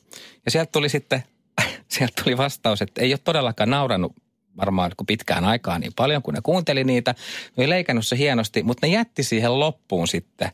Ja 0.45 0.51
sieltä 0.51 0.73
tuli 0.73 0.89
sitten, 0.89 1.23
sieltä 1.89 2.23
tuli 2.25 2.37
vastaus, 2.37 2.83
että 2.83 3.01
ei 3.03 3.13
ole 3.13 3.21
todellakaan 3.25 3.71
naurannut 3.71 4.13
varmaan 4.57 4.93
kuin 4.97 5.07
pitkään 5.07 5.45
aikaa 5.45 5.79
niin 5.79 5.93
paljon, 5.97 6.23
kun 6.23 6.35
ne 6.35 6.41
kuunteli 6.43 6.85
niitä. 6.85 7.11
Ne 7.57 7.63
oli 7.63 7.69
leikannut 7.69 8.07
se 8.07 8.17
hienosti, 8.17 8.63
mutta 8.63 8.87
ne 8.87 8.93
jätti 8.93 9.23
siihen 9.23 9.61
loppuun 9.61 10.09
sitten 10.09 10.51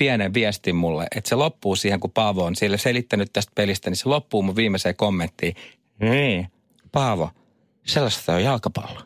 pienen 0.00 0.34
viestin 0.34 0.76
mulle, 0.76 1.06
että 1.16 1.28
se 1.28 1.34
loppuu 1.34 1.76
siihen, 1.76 2.00
kun 2.00 2.10
Paavo 2.10 2.44
on 2.44 2.56
sille 2.56 2.78
selittänyt 2.78 3.32
tästä 3.32 3.52
pelistä, 3.54 3.90
niin 3.90 3.96
se 3.96 4.08
loppuu 4.08 4.42
mun 4.42 4.56
viimeiseen 4.56 4.96
kommenttiin. 4.96 5.56
Niin, 5.98 6.48
Paavo, 6.92 7.30
sellaista 7.86 8.32
on 8.32 8.44
jalkapallo. 8.44 9.00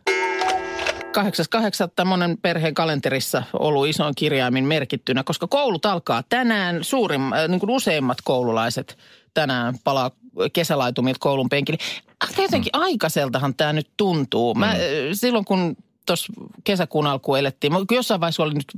8.8. 1.99 2.05
monen 2.05 2.39
perheen 2.43 2.75
kalenterissa 2.75 3.43
ollut 3.53 3.87
isoin 3.87 4.15
kirjaimin 4.17 4.65
merkittynä, 4.65 5.25
koska 5.25 5.47
koulut 5.47 5.87
alkaa 5.87 6.23
tänään. 6.29 6.85
Suurim, 6.85 7.33
äh, 7.33 7.49
niin 7.49 7.61
kuin 7.61 7.71
useimmat 7.71 8.19
koululaiset 8.25 8.99
tänään 9.35 9.75
palaa 9.85 10.11
kesälaitumilta 10.53 11.19
koulun 11.21 11.49
penkille. 11.49 11.79
Aika 12.29 12.43
jotenkin 12.43 12.71
mm. 12.77 12.83
aikaiseltahan 12.83 13.55
tämä 13.55 13.73
nyt 13.73 13.89
tuntuu. 13.97 14.55
Mä, 14.55 14.71
äh, 14.71 14.77
silloin 15.13 15.45
kun 15.45 15.77
tuossa 16.07 16.33
kesäkuun 16.65 17.07
alkuun 17.07 17.39
elettiin, 17.39 17.73
jossain 17.91 18.21
vaiheessa 18.21 18.43
oli 18.43 18.55
nyt 18.55 18.73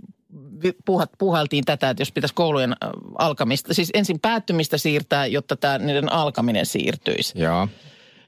puhaltiin 1.19 1.65
tätä, 1.65 1.91
että 1.91 2.01
jos 2.01 2.13
pitäisi 2.13 2.35
koulujen 2.35 2.77
alkamista, 3.19 3.75
siis 3.75 3.91
ensin 3.95 4.21
päättymistä 4.21 4.79
siirtää, 4.79 5.27
jotta 5.27 5.57
tämä 5.57 5.79
niiden 5.79 6.13
alkaminen 6.13 6.67
siirtyisi. 6.67 7.33
Joo. 7.41 7.69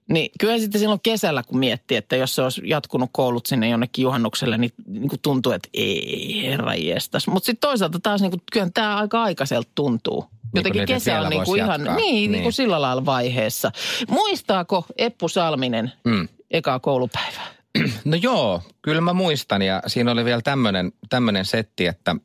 Niin 0.09 0.31
kyllä 0.41 0.59
sitten 0.59 0.81
silloin 0.81 1.01
kesällä, 1.03 1.43
kun 1.43 1.59
miettii, 1.59 1.97
että 1.97 2.17
jos 2.17 2.35
se 2.35 2.43
olisi 2.43 2.63
jatkunut 2.65 3.11
koulut 3.13 3.47
sinne 3.47 3.69
jonnekin 3.69 4.03
juhannukselle, 4.03 4.59
niin, 4.59 4.71
niin 4.87 5.09
kuin 5.09 5.21
tuntuu, 5.23 5.53
että 5.53 5.69
ei 5.75 6.43
herra 6.47 6.75
jestas. 6.75 7.27
Mutta 7.27 7.47
sitten 7.47 7.69
toisaalta 7.69 7.99
taas 8.03 8.21
niin 8.21 8.31
kuin, 8.31 8.43
kyllä 8.53 8.69
tämä 8.75 8.97
aika 8.97 9.23
aikaiselta 9.23 9.71
tuntuu. 9.75 10.25
Jotenkin 10.55 10.81
niiden 10.81 10.95
kesä 10.97 11.13
on 11.13 11.17
vielä 11.17 11.29
niin 11.29 11.45
kuin 11.45 11.61
ihan, 11.61 11.81
jatkaa. 11.81 11.97
niin, 11.97 12.15
niin. 12.15 12.33
Niin. 12.33 12.43
kuin 12.43 12.53
sillä 12.53 12.81
lailla 12.81 13.05
vaiheessa. 13.05 13.73
Muistaako 14.09 14.87
Eppu 14.99 15.29
Salminen 15.29 15.93
Mm. 16.05 16.29
ekaa 16.51 16.79
koulupäivää? 16.81 17.47
No 18.05 18.17
joo, 18.17 18.63
kyllä 18.83 19.01
mä 19.01 19.13
muistan 19.13 19.63
ja 19.63 19.83
siinä 19.87 20.13
oli 20.13 20.25
vielä 20.25 20.43
tämmöinen 20.43 20.93
tämmönen 21.09 21.45
setti, 21.45 21.87
että 21.87 22.17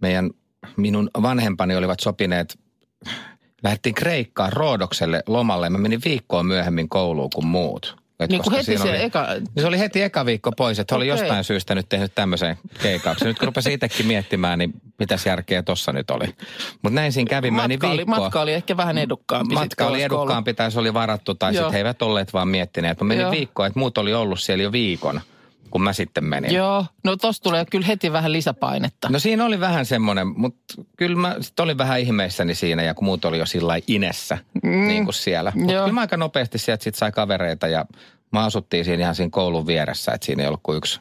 meidän, 0.00 0.30
minun 0.76 1.10
vanhempani 1.22 1.76
olivat 1.76 2.00
sopineet, 2.00 2.58
lähdettiin 3.62 3.94
Kreikkaan 3.94 4.52
Roodokselle 4.52 5.22
lomalle. 5.26 5.70
Mä 5.70 5.78
menin 5.78 6.00
viikkoa 6.04 6.42
myöhemmin 6.42 6.88
kouluun 6.88 7.30
kuin 7.34 7.46
muut. 7.46 8.03
Et 8.20 8.30
Niin 8.30 8.42
kuin 8.42 8.54
heti 8.54 8.78
se 8.78 8.82
oli, 8.90 9.02
eka... 9.02 9.26
niin 9.34 9.60
se 9.60 9.66
oli 9.66 9.78
heti 9.78 10.02
eka 10.02 10.26
viikko 10.26 10.52
pois, 10.52 10.78
että 10.78 10.94
oli 10.96 11.10
Okei. 11.10 11.22
jostain 11.22 11.44
syystä 11.44 11.74
nyt 11.74 11.88
tehnyt 11.88 12.12
tämmöisen 12.14 12.58
keikauksen. 12.82 13.28
Nyt 13.28 13.38
kun 13.38 13.46
rupesin 13.48 13.72
itsekin 13.72 14.06
miettimään, 14.06 14.58
niin 14.58 14.72
mitäs 14.98 15.26
järkeä 15.26 15.62
tossa 15.62 15.92
nyt 15.92 16.10
oli. 16.10 16.26
Mutta 16.82 16.94
näin 16.94 17.12
siinä 17.12 17.28
kävi, 17.28 17.50
Matka 17.50 17.88
oli, 17.88 17.96
viikkoa. 17.96 18.18
matka 18.18 18.40
oli 18.40 18.52
ehkä 18.52 18.76
vähän 18.76 18.98
edukkaampi. 18.98 19.54
sit 19.54 19.60
Matka 19.64 19.86
oli 19.86 20.02
edukkaampi 20.02 20.54
tai 20.54 20.70
se 20.70 20.80
oli 20.80 20.94
varattu 20.94 21.34
tai 21.34 21.52
sitten 21.52 21.72
he 21.72 21.78
eivät 21.78 22.02
olleet 22.02 22.32
vaan 22.32 22.48
miettineet. 22.48 23.00
Mä 23.00 23.06
menin 23.06 23.22
Joo. 23.22 23.30
viikkoa, 23.30 23.66
että 23.66 23.78
muut 23.78 23.98
oli 23.98 24.14
ollut 24.14 24.40
siellä 24.40 24.64
jo 24.64 24.72
viikon, 24.72 25.20
kun 25.74 25.82
mä 25.82 25.92
sitten 25.92 26.24
menin. 26.24 26.54
Joo, 26.54 26.86
no 27.04 27.16
tossa 27.16 27.42
tulee 27.42 27.64
kyllä 27.64 27.86
heti 27.86 28.12
vähän 28.12 28.32
lisäpainetta. 28.32 29.08
No 29.08 29.18
siinä 29.18 29.44
oli 29.44 29.60
vähän 29.60 29.86
semmoinen, 29.86 30.28
mutta 30.40 30.74
kyllä 30.96 31.16
mä 31.16 31.36
sit 31.40 31.60
olin 31.60 31.78
vähän 31.78 32.00
ihmeissäni 32.00 32.54
siinä 32.54 32.82
ja 32.82 32.94
kun 32.94 33.04
muut 33.04 33.24
oli 33.24 33.38
jo 33.38 33.46
sillä 33.46 33.78
inessä, 33.86 34.38
mm. 34.62 34.70
niin 34.88 35.04
kuin 35.04 35.14
siellä. 35.14 35.52
Mutta 35.54 35.72
kyllä 35.72 35.92
mä 35.92 36.00
aika 36.00 36.16
nopeasti 36.16 36.58
sieltä 36.58 36.84
sit 36.84 36.94
sai 36.94 37.12
kavereita 37.12 37.68
ja 37.68 37.84
mä 38.32 38.44
asuttiin 38.44 38.84
siinä 38.84 39.02
ihan 39.02 39.14
siinä 39.14 39.30
koulun 39.30 39.66
vieressä, 39.66 40.12
että 40.12 40.26
siinä 40.26 40.42
ei 40.42 40.46
ollut 40.46 40.60
kuin 40.62 40.76
yksi 40.78 41.00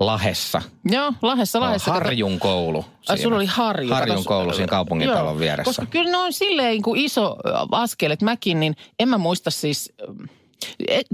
Lahessa. 0.00 0.62
Joo, 0.84 1.12
Lahdessa, 1.22 1.60
Lahdessa. 1.60 1.90
kato- 1.90 2.04
Harjun 2.04 2.38
koulu. 2.38 2.78
Ai 2.78 2.86
siinä. 3.06 3.22
sulla 3.22 3.36
oli 3.36 3.46
Harju. 3.46 3.94
Harjun 3.94 4.24
koulu 4.24 4.52
siinä 4.52 4.66
kaupungintalon 4.66 5.32
Joo, 5.32 5.38
vieressä. 5.38 5.64
Koska 5.64 5.86
kyllä 5.86 6.10
ne 6.10 6.16
on 6.16 6.32
silleen 6.32 6.70
niin 6.70 6.82
kuin 6.82 7.00
iso 7.00 7.36
askel, 7.72 8.10
että 8.10 8.24
mäkin, 8.24 8.60
niin 8.60 8.76
en 8.98 9.08
mä 9.08 9.18
muista 9.18 9.50
siis, 9.50 9.92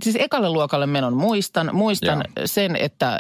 siis 0.03 0.17
ekalle 0.19 0.49
luokalle 0.49 0.87
menon 0.87 1.15
muistan. 1.15 1.71
Muistan 1.73 2.25
Joo. 2.37 2.47
sen, 2.47 2.77
että 2.77 3.19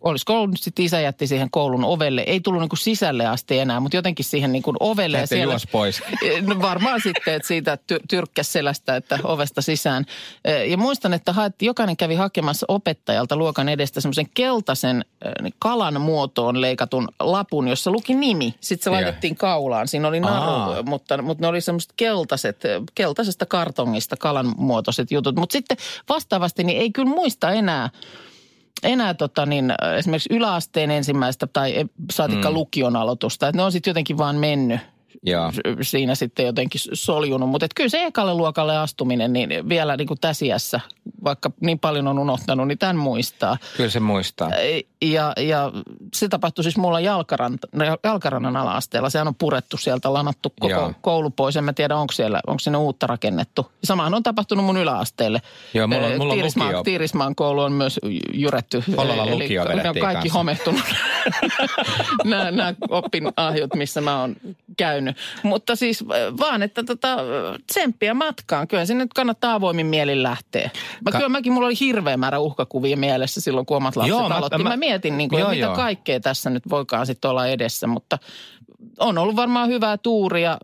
olisiko 0.00 0.36
ollut 0.36 0.50
nyt 0.50 0.62
sitten 0.62 0.84
isä 0.84 1.00
jätti 1.00 1.26
siihen 1.26 1.50
koulun 1.50 1.84
ovelle. 1.84 2.20
Ei 2.26 2.40
tullut 2.40 2.60
niin 2.60 2.68
kuin 2.68 2.78
sisälle 2.78 3.26
asti 3.26 3.58
enää, 3.58 3.80
mutta 3.80 3.96
jotenkin 3.96 4.24
siihen 4.24 4.52
niin 4.52 4.62
kuin 4.62 4.76
ovelle. 4.80 5.22
Että 5.22 5.36
juos 5.36 5.66
pois. 5.66 6.02
No 6.46 6.60
varmaan 6.60 7.00
sitten, 7.00 7.34
että 7.34 7.48
siitä 7.48 7.78
ty- 7.92 8.04
tyrkkäs 8.08 8.52
selästä, 8.52 8.96
että 8.96 9.18
ovesta 9.24 9.62
sisään. 9.62 10.04
Ja 10.68 10.76
muistan, 10.76 11.12
että 11.12 11.32
haettiin, 11.32 11.66
jokainen 11.66 11.96
kävi 11.96 12.14
hakemassa 12.14 12.66
opettajalta 12.68 13.36
luokan 13.36 13.68
edestä 13.68 14.00
semmoisen 14.00 14.28
keltaisen 14.34 15.04
eh, 15.24 15.52
kalan 15.58 16.00
muotoon 16.00 16.60
leikatun 16.60 17.08
lapun, 17.20 17.68
jossa 17.68 17.90
luki 17.90 18.14
nimi. 18.14 18.54
Sitten 18.60 18.84
se 18.84 18.90
laitettiin 18.90 19.36
kaulaan. 19.36 19.88
Siinä 19.88 20.08
oli 20.08 20.20
naru, 20.20 20.50
Aa. 20.50 20.82
mutta, 20.82 21.22
mutta 21.22 21.44
ne 21.44 21.48
oli 21.48 21.60
semmoiset 21.60 21.92
keltaiset, 21.96 22.62
keltaisesta 22.94 23.46
kartongista 23.46 24.16
kalan 24.16 24.54
muotoiset 24.56 25.10
jutut. 25.10 25.36
Mutta 25.36 25.52
sitten 25.52 25.76
vastaavasti 26.08 26.64
niin 26.64 26.80
ei 26.80 26.90
kyllä 26.90 27.10
muista 27.10 27.50
enää, 27.50 27.90
enää 28.88 29.14
tota 29.14 29.46
niin, 29.46 29.72
esimerkiksi 29.98 30.34
yläasteen 30.34 30.90
ensimmäistä 30.90 31.46
tai 31.46 31.78
e- 31.78 31.86
saatikka 32.12 32.48
mm. 32.50 32.54
lukion 32.54 32.96
aloitusta. 32.96 33.48
Että 33.48 33.56
ne 33.56 33.62
on 33.62 33.72
sitten 33.72 33.90
jotenkin 33.90 34.18
vaan 34.18 34.36
mennyt 34.36 34.80
S- 35.52 35.90
siinä 35.90 36.14
sitten 36.14 36.46
jotenkin 36.46 36.80
soljunut. 36.92 37.48
Mutta 37.48 37.66
kyllä 37.76 37.88
se 37.88 38.04
ekalle 38.06 38.34
luokalle 38.34 38.78
astuminen, 38.78 39.32
niin 39.32 39.68
vielä 39.68 39.96
niin 39.96 40.08
kuin 40.08 40.20
täsiässä, 40.20 40.80
vaikka 41.24 41.50
niin 41.60 41.78
paljon 41.78 42.08
on 42.08 42.18
unohtanut, 42.18 42.68
niin 42.68 42.78
tämän 42.78 42.96
muistaa. 42.96 43.56
Kyllä 43.76 43.90
se 43.90 44.00
muistaa. 44.00 44.50
Ja, 45.02 45.32
ja 45.36 45.72
se 46.14 46.28
tapahtui 46.28 46.64
siis 46.64 46.76
mulla 46.76 47.00
Jalkaranta, 47.00 47.68
Jalkarannan 48.04 48.56
ala-asteella. 48.56 49.10
Sehän 49.10 49.28
on 49.28 49.34
purettu 49.34 49.76
sieltä, 49.76 50.12
lanattu 50.12 50.52
koko. 50.60 50.72
Joo. 50.72 50.92
koulu 51.00 51.30
pois. 51.30 51.56
En 51.56 51.64
mä 51.64 51.72
tiedä, 51.72 51.96
onko 51.96 52.12
siellä, 52.12 52.40
onko 52.46 52.58
sinne 52.58 52.78
uutta 52.78 53.06
rakennettu. 53.06 53.72
Samahan 53.84 54.14
on 54.14 54.22
tapahtunut 54.22 54.64
mun 54.64 54.76
yläasteelle. 54.76 55.42
Joo, 55.74 55.86
mulla 55.86 56.06
on- 56.06 56.12
mulla 56.18 56.32
on 56.32 56.36
Tiirismaan, 56.36 56.68
lukio. 56.70 56.82
Tiirismaan 56.82 57.34
koulu 57.34 57.60
on 57.60 57.72
myös 57.72 58.00
jyretty. 58.34 58.84
Hollolan 58.96 59.28
Eli 59.28 59.42
lukio 59.42 59.64
ne 59.64 59.70
on 59.88 59.94
kaikki 60.00 60.00
kanssa. 60.02 60.38
homehtunut. 60.38 60.80
nämä, 62.24 62.50
nämä 62.50 62.74
opinahjot, 62.88 63.74
missä 63.74 64.00
mä 64.00 64.20
oon 64.20 64.36
käynyt. 64.84 65.16
Mutta 65.42 65.76
siis 65.76 66.02
äh, 66.02 66.38
vaan, 66.38 66.62
että 66.62 66.82
tota, 66.82 67.16
tsemppiä 67.72 68.14
matkaan. 68.14 68.68
Kyllä 68.68 68.86
sinne 68.86 69.04
nyt 69.04 69.14
kannattaa 69.14 69.54
avoimin 69.54 69.86
mielin 69.86 70.22
lähteä. 70.22 70.70
Mä, 71.04 71.10
Ka- 71.10 71.18
kyllä 71.18 71.28
mäkin, 71.28 71.52
mulla 71.52 71.66
oli 71.66 71.80
hirveä 71.80 72.16
määrä 72.16 72.38
uhkakuvia 72.38 72.96
mielessä 72.96 73.40
silloin, 73.40 73.66
kun 73.66 73.76
omat 73.76 73.96
lapset 73.96 74.08
Joo, 74.08 74.20
aloitti. 74.20 74.58
Mä, 74.58 74.64
mä- 74.64 74.70
mä 74.70 74.76
mietin, 74.76 75.18
niin 75.18 75.30
kuin, 75.30 75.40
Joo, 75.40 75.50
mitä 75.50 75.62
joo. 75.62 75.74
kaikkea 75.74 76.20
tässä 76.20 76.50
nyt 76.50 76.62
voikaan 76.70 77.06
sitten 77.06 77.30
olla 77.30 77.46
edessä, 77.46 77.86
mutta 77.86 78.18
on 78.98 79.18
ollut 79.18 79.36
varmaan 79.36 79.68
hyvää 79.68 79.98
tuuria, 79.98 80.58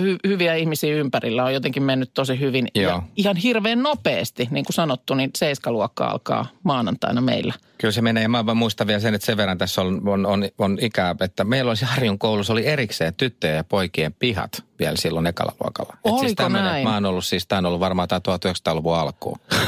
hy, 0.00 0.16
hyviä 0.26 0.54
ihmisiä 0.54 0.94
ympärillä 0.94 1.44
on 1.44 1.54
jotenkin 1.54 1.82
mennyt 1.82 2.10
tosi 2.14 2.40
hyvin. 2.40 2.68
Joo. 2.74 2.92
Ja 2.92 3.02
ihan 3.16 3.36
hirveän 3.36 3.82
nopeasti, 3.82 4.48
niin 4.50 4.64
kuin 4.64 4.74
sanottu, 4.74 5.14
niin 5.14 5.30
seiskaluokka 5.36 6.06
alkaa 6.06 6.46
maanantaina 6.62 7.20
meillä. 7.20 7.54
Kyllä 7.78 7.92
se 7.92 8.02
menee. 8.02 8.28
Mä 8.28 8.46
vaan 8.46 8.56
muistan 8.56 8.86
vielä 8.86 9.00
sen, 9.00 9.14
että 9.14 9.26
sen 9.26 9.36
verran 9.36 9.58
tässä 9.58 9.80
on, 9.80 10.08
on, 10.08 10.26
on, 10.26 10.48
on 10.58 10.78
ikää, 10.80 11.14
että 11.20 11.44
meillä 11.44 11.68
olisi 11.68 11.84
Harjun 11.84 12.18
koulussa 12.18 12.52
oli 12.52 12.66
erikseen 12.66 13.14
tyttöjen 13.14 13.56
ja 13.56 13.64
poikien 13.64 14.14
pihat 14.18 14.64
vielä 14.78 14.96
silloin 14.96 15.26
ekalla 15.26 15.52
luokalla. 15.60 15.92
Et 15.92 16.10
siis 16.10 16.20
Oliko 16.22 16.34
tämmönen, 16.42 16.66
näin? 16.66 16.88
Mä 16.88 16.94
oon 16.94 17.06
ollut 17.06 17.24
siis, 17.24 17.46
tämä 17.46 17.58
on 17.58 17.66
ollut 17.66 17.80
varmaan 17.80 18.08
tämä 18.08 18.20
1900-luvun 18.28 18.96
alkuun. 18.96 19.38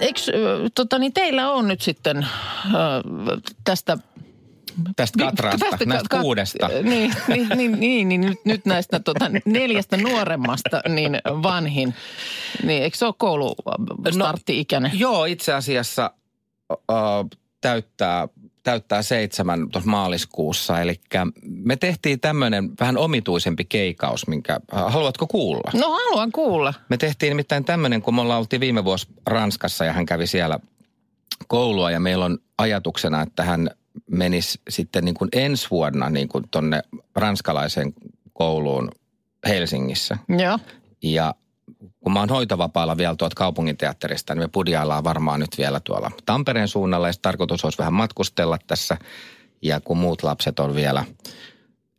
Eikö, 0.00 0.20
tota, 0.74 0.98
niin 0.98 1.12
teillä 1.12 1.52
on 1.52 1.68
nyt 1.68 1.80
sitten 1.80 2.16
ö, 2.16 2.26
tästä 3.64 3.98
Tästä 4.96 5.24
katraasta, 5.24 5.66
Tästä 5.70 5.84
näistä 5.84 6.08
ka- 6.08 6.16
ka- 6.16 6.22
kuudesta. 6.22 6.68
Niin, 6.82 7.14
niin, 7.28 7.48
niin, 7.56 7.80
niin, 7.80 8.08
niin 8.08 8.20
nyt, 8.20 8.38
nyt 8.44 8.66
näistä 8.66 9.00
tota, 9.00 9.30
neljästä 9.44 9.96
nuoremmasta 9.96 10.82
niin 10.88 11.18
vanhin. 11.24 11.94
Niin, 12.62 12.82
eikö 12.82 12.96
se 12.96 13.06
ole 13.06 13.14
koulu 13.18 13.54
startti-ikäinen? 14.12 14.90
Joo, 14.94 15.24
itse 15.24 15.52
asiassa 15.52 16.10
äh, 16.72 16.78
täyttää, 17.60 18.28
täyttää 18.62 19.02
seitsemän 19.02 19.60
maaliskuussa. 19.84 20.80
Eli 20.80 21.00
me 21.44 21.76
tehtiin 21.76 22.20
tämmöinen 22.20 22.70
vähän 22.80 22.98
omituisempi 22.98 23.64
keikaus, 23.64 24.26
minkä, 24.26 24.60
äh, 24.74 24.92
haluatko 24.92 25.26
kuulla? 25.26 25.70
No 25.74 25.90
haluan 25.90 26.32
kuulla. 26.32 26.74
Me 26.88 26.96
tehtiin 26.96 27.30
nimittäin 27.30 27.64
tämmöinen, 27.64 28.02
kun 28.02 28.14
me 28.14 28.20
ollaan 28.20 28.38
oltiin 28.38 28.60
viime 28.60 28.84
vuosi 28.84 29.06
Ranskassa 29.26 29.84
ja 29.84 29.92
hän 29.92 30.06
kävi 30.06 30.26
siellä 30.26 30.58
koulua 31.48 31.90
ja 31.90 32.00
meillä 32.00 32.24
on 32.24 32.38
ajatuksena, 32.58 33.22
että 33.22 33.44
hän 33.44 33.70
menisi 34.10 34.60
sitten 34.68 35.04
niin 35.04 35.14
kuin 35.14 35.28
ensi 35.32 35.66
vuonna 35.70 36.10
niin 36.10 36.28
kuin 36.28 36.44
tonne 36.50 36.82
ranskalaiseen 37.14 37.94
kouluun 38.32 38.90
Helsingissä. 39.48 40.18
Joo. 40.38 40.58
Ja 41.02 41.34
kun 42.00 42.12
mä 42.12 42.20
oon 42.20 42.28
hoitovapaalla 42.28 42.96
vielä 42.96 43.16
tuolta 43.16 43.34
kaupunginteatterista, 43.34 44.34
niin 44.34 44.42
me 44.42 44.48
budjaillaan 44.48 45.04
varmaan 45.04 45.40
nyt 45.40 45.58
vielä 45.58 45.80
tuolla 45.80 46.10
Tampereen 46.26 46.68
suunnalla. 46.68 47.08
Ja 47.08 47.12
tarkoitus 47.22 47.64
olisi 47.64 47.78
vähän 47.78 47.92
matkustella 47.92 48.58
tässä. 48.66 48.96
Ja 49.62 49.80
kun 49.80 49.98
muut 49.98 50.22
lapset 50.22 50.60
on 50.60 50.74
vielä 50.74 51.04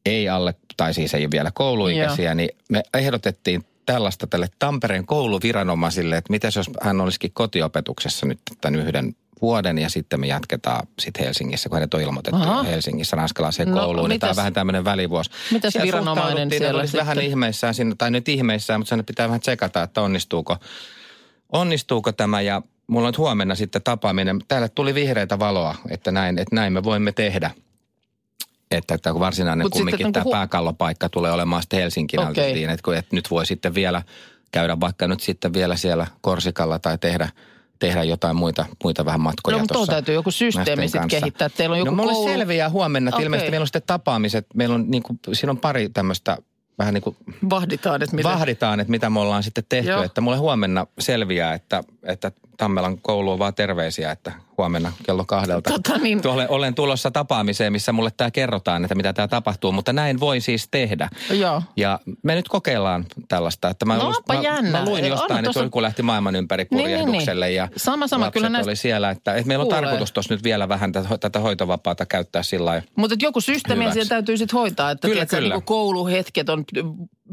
ei 0.06 0.30
alle, 0.30 0.56
tai 0.77 0.93
siis 0.93 1.13
ei 1.13 1.23
ole 1.23 1.32
vielä 1.32 1.51
kouluikäisiä, 1.51 2.25
Joo. 2.25 2.34
niin 2.34 2.49
me 2.69 2.84
ehdotettiin 2.93 3.65
tällaista 3.86 4.27
tälle 4.27 4.47
Tampereen 4.60 5.06
kouluviranomaisille, 5.06 6.17
että 6.17 6.32
mitäs 6.32 6.56
jos 6.56 6.69
hän 6.82 7.01
olisikin 7.01 7.32
kotiopetuksessa 7.34 8.25
nyt 8.25 8.39
tämän 8.62 8.80
yhden 8.80 9.15
vuoden 9.41 9.77
ja 9.77 9.89
sitten 9.89 10.19
me 10.19 10.27
jatketaan 10.27 10.88
sitten 10.99 11.25
Helsingissä, 11.25 11.69
kun 11.69 11.75
hänet 11.75 11.93
on 11.93 12.01
ilmoitettu 12.01 12.39
Aha. 12.41 12.63
Helsingissä 12.63 13.15
ranskalaiseen 13.15 13.71
No, 13.71 13.82
kouluun. 13.82 14.10
niin 14.10 14.19
Tämä 14.19 14.30
on 14.30 14.36
vähän 14.36 14.54
tämmöinen 14.54 14.86
välivuosi. 14.86 15.30
mitäs 15.51 15.73
Siellä 15.73 15.86
viranomainen 15.86 16.49
siellä 16.49 16.80
olisi 16.80 16.97
vähän 16.97 17.15
sitten? 17.15 17.30
ihmeissään, 17.30 17.73
siinä, 17.73 17.95
tai 17.97 18.12
nyt 18.12 18.30
ihmeissään, 18.30 18.80
mutta 18.80 18.89
sen 18.89 19.06
pitää 19.06 19.27
vähän 19.27 19.39
tsekata, 19.41 19.84
että 19.84 20.01
onnistuuko, 20.01 20.58
onnistuuko 21.51 22.12
tämä. 22.12 22.41
Ja 22.41 22.62
mulla 22.88 23.08
on 23.08 23.12
nyt 23.12 23.17
huomenna 23.17 23.56
sitten 23.56 23.82
tapaaminen. 23.82 24.39
Täällä 24.47 24.67
tuli 24.69 24.93
vihreitä 24.95 25.39
valoa, 25.39 25.75
että 25.89 26.12
näin, 26.12 26.38
että 26.39 26.56
näin 26.56 26.73
me 26.73 26.84
voimme 26.84 27.12
tehdä. 27.12 27.51
Että 28.71 28.97
tämä 28.97 29.19
varsinainen 29.19 29.65
Mut 29.65 29.73
sitten 29.73 29.80
kumminkin 29.80 30.06
niinku 30.06 30.13
tämä 30.13 30.23
hu- 30.23 30.32
pääkallopaikka 30.32 31.10
tulee 31.10 31.32
olemaan 31.32 31.62
sitten 31.62 31.80
Helsinkin 31.80 32.19
okay. 32.19 32.63
että, 32.63 32.84
kun- 32.86 32.95
että 32.95 33.15
nyt 33.15 33.32
voi 33.32 33.45
sitten 33.45 33.75
vielä 33.75 34.01
käydä 34.51 34.80
vaikka 34.80 35.08
nyt 35.08 35.19
sitten 35.19 35.54
vielä 35.54 35.75
siellä 35.75 36.08
Korsikalla 36.21 36.80
tai 36.80 36.97
tehdä, 36.97 37.30
tehdä 37.82 38.04
jotain 38.04 38.36
muita, 38.36 38.65
muita 38.84 39.06
vähän 39.06 39.22
matkoja 39.22 39.58
No, 39.58 39.60
mutta 39.60 39.74
tuossa 39.74 39.91
täytyy 39.91 40.15
joku 40.15 40.32
systeemi 40.32 40.88
sitten 40.88 41.08
kehittää. 41.08 41.50
Teillä 41.50 41.74
on 41.74 41.80
joku 41.80 41.91
no 41.91 41.96
mulle 41.96 42.13
koulu... 42.13 42.28
selviää 42.28 42.70
huomenna, 42.70 43.10
että 43.10 43.15
Okei. 43.15 43.26
ilmeisesti 43.26 43.52
meillä 43.52 43.63
on 43.63 43.67
sitten 43.67 43.82
tapaamiset. 43.88 44.48
Meillä 44.56 44.76
on 44.76 44.91
niin 44.91 45.04
kuin, 45.04 45.20
siinä 45.34 45.52
on 45.52 45.58
pari 45.58 45.89
tämmöistä 45.89 46.38
vähän 46.80 46.94
niin 46.94 47.02
kuin 47.02 47.17
Vahditaan, 47.50 48.02
että 48.02 48.15
mitä... 48.15 48.30
vahditaan, 48.30 48.80
että 48.80 48.91
mitä 48.91 49.10
me 49.10 49.20
ollaan 49.20 49.44
sitten 49.44 49.63
tehty. 49.70 49.89
Joo. 49.89 50.04
Että 50.04 50.22
mulle 50.22 50.38
huomenna 50.38 50.88
selviää, 51.00 51.54
että, 51.54 51.84
että 52.04 52.32
Tammelan 52.62 52.97
koulu 53.02 53.32
on 53.32 53.39
vaan 53.39 53.54
terveisiä, 53.56 54.12
että 54.12 54.32
huomenna 54.58 54.91
kello 55.06 55.26
kahdelta. 55.26 55.69
Tota 55.69 55.97
niin. 55.97 56.21
Tuolle, 56.21 56.50
olen 56.50 56.76
tulossa 56.76 57.12
tapaamiseen, 57.12 57.71
missä 57.71 57.91
mulle 57.91 58.10
tämä 58.17 58.32
kerrotaan, 58.32 58.84
että 58.84 58.95
mitä 58.95 59.13
tämä 59.13 59.28
tapahtuu, 59.28 59.71
mutta 59.71 59.93
näin 59.93 60.19
voi 60.19 60.39
siis 60.41 60.67
tehdä. 60.71 61.10
Joo. 61.32 61.62
Ja 61.76 62.00
me 62.24 62.36
nyt 62.36 62.47
kokeillaan 62.50 63.06
tällaista, 63.28 63.69
että 63.69 63.86
mä, 63.86 63.97
No, 63.97 64.10
lus- 64.12 64.24
mä, 64.34 64.41
jännä. 64.41 64.71
mä 64.80 64.86
luin 64.86 65.06
jostain, 65.08 65.39
että 65.39 65.50
tossa- 65.50 65.63
joku 65.63 65.82
lähti 65.82 66.04
maailman 66.04 66.36
ympäri 66.36 66.63
Niin, 66.71 66.78
niin, 66.78 67.00
purjehdukselle 67.00 67.45
niin. 67.45 67.56
ja 67.56 67.67
Sama, 67.78 68.08
sama, 68.08 68.32
kyllä 68.32 68.50
näistä 68.50 68.69
oli 68.69 68.76
siellä, 68.76 69.10
että, 69.10 69.34
että 69.34 69.47
meillä 69.47 69.62
on 69.63 69.67
kuulee. 69.67 69.82
tarkoitus 69.82 70.12
tuossa 70.12 70.34
nyt 70.34 70.43
vielä 70.43 70.69
vähän 70.69 70.91
tätä, 70.91 71.17
tätä 71.17 71.39
hoitovapaata 71.39 72.06
käyttää 72.06 72.43
sillä 72.43 72.65
lailla. 72.65 72.88
Mutta 72.95 73.15
joku 73.19 73.41
systeemi 73.41 73.91
siellä 73.91 74.10
täytyy 74.10 74.38
sitten 74.38 74.60
hoitaa, 74.60 74.91
että 74.91 75.08
Kyllä, 75.08 75.15
tiedätkö, 75.15 75.36
kyllä. 75.38 75.56
Niin 75.56 75.63
kouluhetket 75.63 76.50
on 76.50 76.63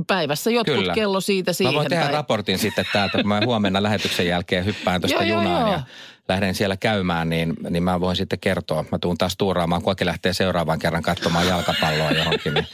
päivässä 0.07 0.51
jotkut 0.51 0.75
Kyllä. 0.77 0.95
kello 0.95 1.21
siitä 1.21 1.53
siihen. 1.53 1.75
Mä 1.75 1.79
voin 1.79 1.89
tehdä 1.89 2.03
tai- 2.05 2.13
raportin 2.13 2.59
sitten 2.59 2.85
täältä, 2.93 3.19
kun 3.19 3.29
mä 3.29 3.41
huomenna 3.45 3.83
lähetyksen 3.83 4.27
jälkeen 4.27 4.65
hyppään 4.65 5.01
tuosta 5.01 5.23
Joo, 5.23 5.29
joo, 5.29 5.43
junaan 5.43 5.61
joo. 5.61 5.73
ja 5.73 5.81
lähden 6.29 6.55
siellä 6.55 6.77
käymään, 6.77 7.29
niin, 7.29 7.55
niin 7.71 7.83
mä 7.83 8.01
voin 8.01 8.17
sitten 8.17 8.39
kertoa. 8.39 8.85
Mä 8.93 8.99
tuun 8.99 9.19
taas 9.19 9.37
tuuraamaan, 9.37 9.83
kun 9.83 9.95
lähtee 10.05 10.33
seuraavan 10.33 10.79
kerran 10.79 11.03
katsomaan 11.03 11.47
jalkapalloa 11.47 12.11
johonkin, 12.11 12.55
niin 12.55 12.67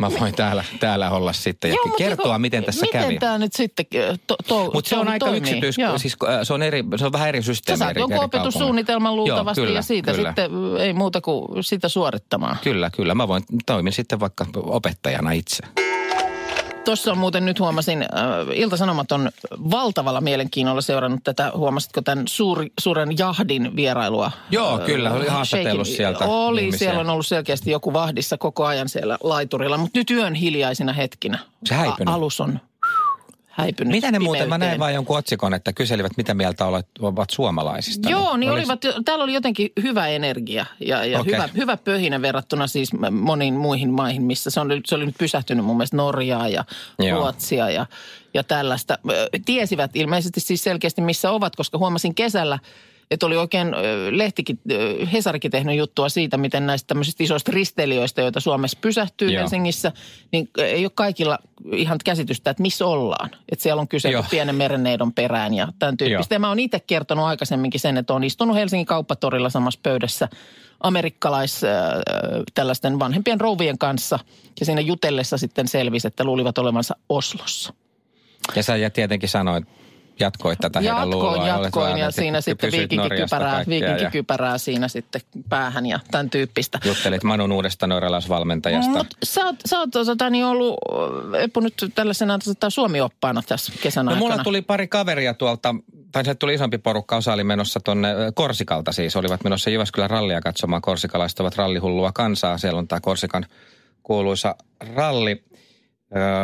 mä 0.00 0.10
voin 0.20 0.34
täällä, 0.34 0.64
täällä 0.80 1.10
olla 1.10 1.32
sitten 1.32 1.68
ja 1.70 1.76
Joo, 1.86 1.94
kertoa, 1.96 2.26
niinku, 2.26 2.38
miten 2.38 2.64
tässä 2.64 2.86
miten 2.86 3.00
kävi. 3.00 3.12
Miten 3.12 3.20
tämä 3.20 3.38
nyt 3.38 3.52
sitten 3.52 3.86
to, 4.26 4.36
to, 4.48 4.70
Mutta 4.74 4.88
se 4.88 4.96
on 4.96 5.08
aika 5.08 5.26
toimii? 5.26 5.38
yksityis, 5.40 5.78
Joo. 5.78 5.98
siis 5.98 6.16
se 6.42 6.52
on, 6.54 6.62
eri, 6.62 6.84
se 6.96 7.06
on 7.06 7.12
vähän 7.12 7.28
eri 7.28 7.42
Sä 7.42 7.46
systeemi. 7.46 7.78
saat 7.78 7.90
eri, 7.90 8.00
jonkun 8.00 8.16
eri 8.16 8.24
opetussuunnitelman 8.24 9.16
luultavasti 9.16 9.60
Joo, 9.60 9.66
kyllä, 9.66 9.78
ja 9.78 9.82
siitä 9.82 10.12
kyllä. 10.12 10.28
sitten 10.28 10.50
ei 10.80 10.92
muuta 10.92 11.20
kuin 11.20 11.64
sitä 11.64 11.88
suorittamaan. 11.88 12.56
Kyllä, 12.64 12.90
kyllä. 12.90 13.14
Mä 13.14 13.28
voin, 13.28 13.42
toimin 13.66 13.92
sitten 13.92 14.20
vaikka 14.20 14.46
opettajana 14.56 15.32
itse. 15.32 15.62
Tuossa 16.84 17.12
on 17.12 17.18
muuten 17.18 17.44
nyt 17.46 17.60
huomasin, 17.60 18.02
äh, 18.02 18.08
Ilta-Sanomat 18.54 19.12
on 19.12 19.30
valtavalla 19.70 20.20
mielenkiinnolla 20.20 20.80
seurannut 20.80 21.20
tätä, 21.24 21.52
huomasitko 21.56 22.02
tämän 22.02 22.28
suuri, 22.28 22.72
suuren 22.80 23.18
jahdin 23.18 23.76
vierailua? 23.76 24.30
Joo, 24.50 24.80
Äh, 24.80 24.86
kyllä, 24.86 25.12
oli 25.12 25.26
haastatellut 25.28 25.86
Sheikin- 25.86 25.96
sieltä 25.96 26.24
Oli, 26.24 26.60
ihmisiä. 26.60 26.78
siellä 26.78 27.00
on 27.00 27.10
ollut 27.10 27.26
selkeästi 27.26 27.70
joku 27.70 27.92
vahdissa 27.92 28.38
koko 28.38 28.64
ajan 28.66 28.88
siellä 28.88 29.18
laiturilla, 29.22 29.76
mutta 29.78 29.98
nyt 29.98 30.10
yön 30.10 30.34
hiljaisina 30.34 30.92
hetkinä. 30.92 31.38
Se 31.64 31.74
häipynyt. 31.74 32.14
Alus 32.14 32.40
on 32.40 32.60
häipynyt. 33.58 33.90
Mitä 33.90 34.10
ne 34.10 34.18
muuten, 34.18 34.48
mä 34.48 34.58
näin 34.58 34.78
vain 34.78 34.94
jonkun 34.94 35.18
otsikon, 35.18 35.54
että 35.54 35.72
kyselivät, 35.72 36.12
mitä 36.16 36.34
mieltä 36.34 36.66
olet, 36.66 36.86
ovat 37.00 37.30
suomalaisista. 37.30 38.10
Joo, 38.10 38.36
niin 38.36 38.52
olis- 38.52 38.58
olivat, 38.58 39.04
täällä 39.04 39.24
oli 39.24 39.34
jotenkin 39.34 39.70
hyvä 39.82 40.06
energia 40.06 40.66
ja, 40.80 41.04
ja 41.04 41.20
Okei. 41.20 41.32
hyvä, 41.32 41.48
hyvä 41.56 41.76
pöhinä 41.76 42.22
verrattuna 42.22 42.66
siis 42.66 42.90
moniin 43.10 43.54
muihin 43.54 43.90
maihin, 43.90 44.22
missä 44.22 44.50
se, 44.50 44.60
on, 44.60 44.68
se 44.86 44.94
oli 44.94 45.06
nyt 45.06 45.18
pysähtynyt 45.18 45.64
mun 45.64 45.76
mielestä 45.76 45.96
Norjaa 45.96 46.48
ja 46.48 46.64
Joo. 46.98 47.18
Ruotsia 47.18 47.70
ja, 47.70 47.86
ja 48.34 48.44
tällaista. 48.44 48.98
Tiesivät 49.44 49.90
ilmeisesti 49.94 50.40
siis 50.40 50.64
selkeästi 50.64 51.00
missä 51.00 51.30
ovat, 51.30 51.56
koska 51.56 51.78
huomasin 51.78 52.14
kesällä 52.14 52.58
Että 53.10 53.26
oli 53.26 53.36
oikein 53.36 53.68
lehtikin, 54.10 54.60
Hesarikin 55.12 55.50
tehnyt 55.50 55.76
juttua 55.76 56.08
siitä, 56.08 56.36
miten 56.36 56.66
näistä 56.66 56.86
tämmöisistä 56.86 57.24
isoista 57.24 57.52
risteilijöistä, 57.52 58.22
joita 58.22 58.40
Suomessa 58.40 58.78
pysähtyy 58.80 59.30
Joo. 59.30 59.40
Helsingissä, 59.40 59.92
niin 60.32 60.50
ei 60.58 60.84
ole 60.84 60.92
kaikilla 60.94 61.38
ihan 61.72 61.98
käsitystä, 62.04 62.50
että 62.50 62.62
missä 62.62 62.86
ollaan. 62.86 63.30
Että 63.52 63.62
siellä 63.62 63.80
on 63.80 63.88
kyse 63.88 64.10
Joo. 64.10 64.24
pienen 64.30 64.54
merenneidon 64.54 65.12
perään 65.12 65.54
ja 65.54 65.68
tämän 65.78 65.96
tyyppistä. 65.96 66.34
Ja 66.34 66.38
mä 66.38 66.48
oon 66.48 66.58
itse 66.58 66.80
kertonut 66.80 67.24
aikaisemminkin 67.24 67.80
sen, 67.80 67.96
että 67.96 68.14
on 68.14 68.24
istunut 68.24 68.56
Helsingin 68.56 68.86
kauppatorilla 68.86 69.50
samassa 69.50 69.80
pöydässä 69.82 70.28
amerikkalais 70.80 71.64
äh, 71.64 71.70
tällaisten 72.54 72.98
vanhempien 72.98 73.40
rouvien 73.40 73.78
kanssa. 73.78 74.18
Ja 74.60 74.66
siinä 74.66 74.80
jutellessa 74.80 75.38
sitten 75.38 75.68
selvisi, 75.68 76.08
että 76.08 76.24
luulivat 76.24 76.58
olevansa 76.58 76.96
Oslossa. 77.08 77.74
Ja 78.56 78.62
sä 78.62 78.76
ja 78.76 78.90
tietenkin 78.90 79.28
sanoit, 79.28 79.64
jatkoit 80.20 80.58
tätä 80.58 80.80
heidän 80.80 80.96
Jatkoin, 80.96 81.14
luuloa. 81.14 81.46
ja 81.46 81.54
olet 81.54 81.64
jatkoin 81.64 81.98
ja 81.98 82.08
että 82.08 82.20
siinä 82.20 82.40
sitten 82.40 82.72
viikinkikypärää, 82.72 83.54
kaikkea 83.54 83.78
ja 83.78 83.94
viikinkikypärää 83.94 84.58
siinä 84.58 84.88
sitten 84.88 85.20
päähän 85.48 85.86
ja 85.86 86.00
tämän 86.10 86.30
tyyppistä. 86.30 86.78
Juttelit 86.84 87.24
Manun 87.24 87.52
uudesta 87.52 87.86
norjalaisvalmentajasta. 87.86 88.90
Mutta 88.90 89.16
sä 89.24 89.44
oot, 89.44 89.56
sä 89.66 89.78
oot 89.78 89.90
tota, 89.90 90.30
niin 90.30 90.44
ollut, 90.44 90.76
Eppu, 91.38 91.60
nyt 91.60 91.74
tällaisena 91.94 92.38
tota, 92.38 92.70
Suomi-oppaana 92.70 93.42
tässä 93.48 93.72
kesän 93.82 94.06
No 94.06 94.12
aikana. 94.12 94.30
mulla 94.30 94.44
tuli 94.44 94.62
pari 94.62 94.88
kaveria 94.88 95.34
tuolta, 95.34 95.74
tai 96.12 96.24
se 96.24 96.34
tuli 96.34 96.54
isompi 96.54 96.78
porukka, 96.78 97.16
osa 97.16 97.32
oli 97.32 97.44
menossa 97.44 97.80
tonne 97.80 98.12
ö, 98.12 98.32
Korsikalta 98.34 98.92
siis. 98.92 99.16
Olivat 99.16 99.44
menossa 99.44 99.70
Jyväskylän 99.70 100.10
rallia 100.10 100.40
katsomaan. 100.40 100.82
Korsikalaiset 100.82 101.40
ovat 101.40 101.56
rallihullua 101.56 102.12
kansaa. 102.12 102.58
Siellä 102.58 102.78
on 102.78 102.88
tämä 102.88 103.00
Korsikan 103.00 103.46
kuuluisa 104.02 104.54
ralli. 104.94 105.44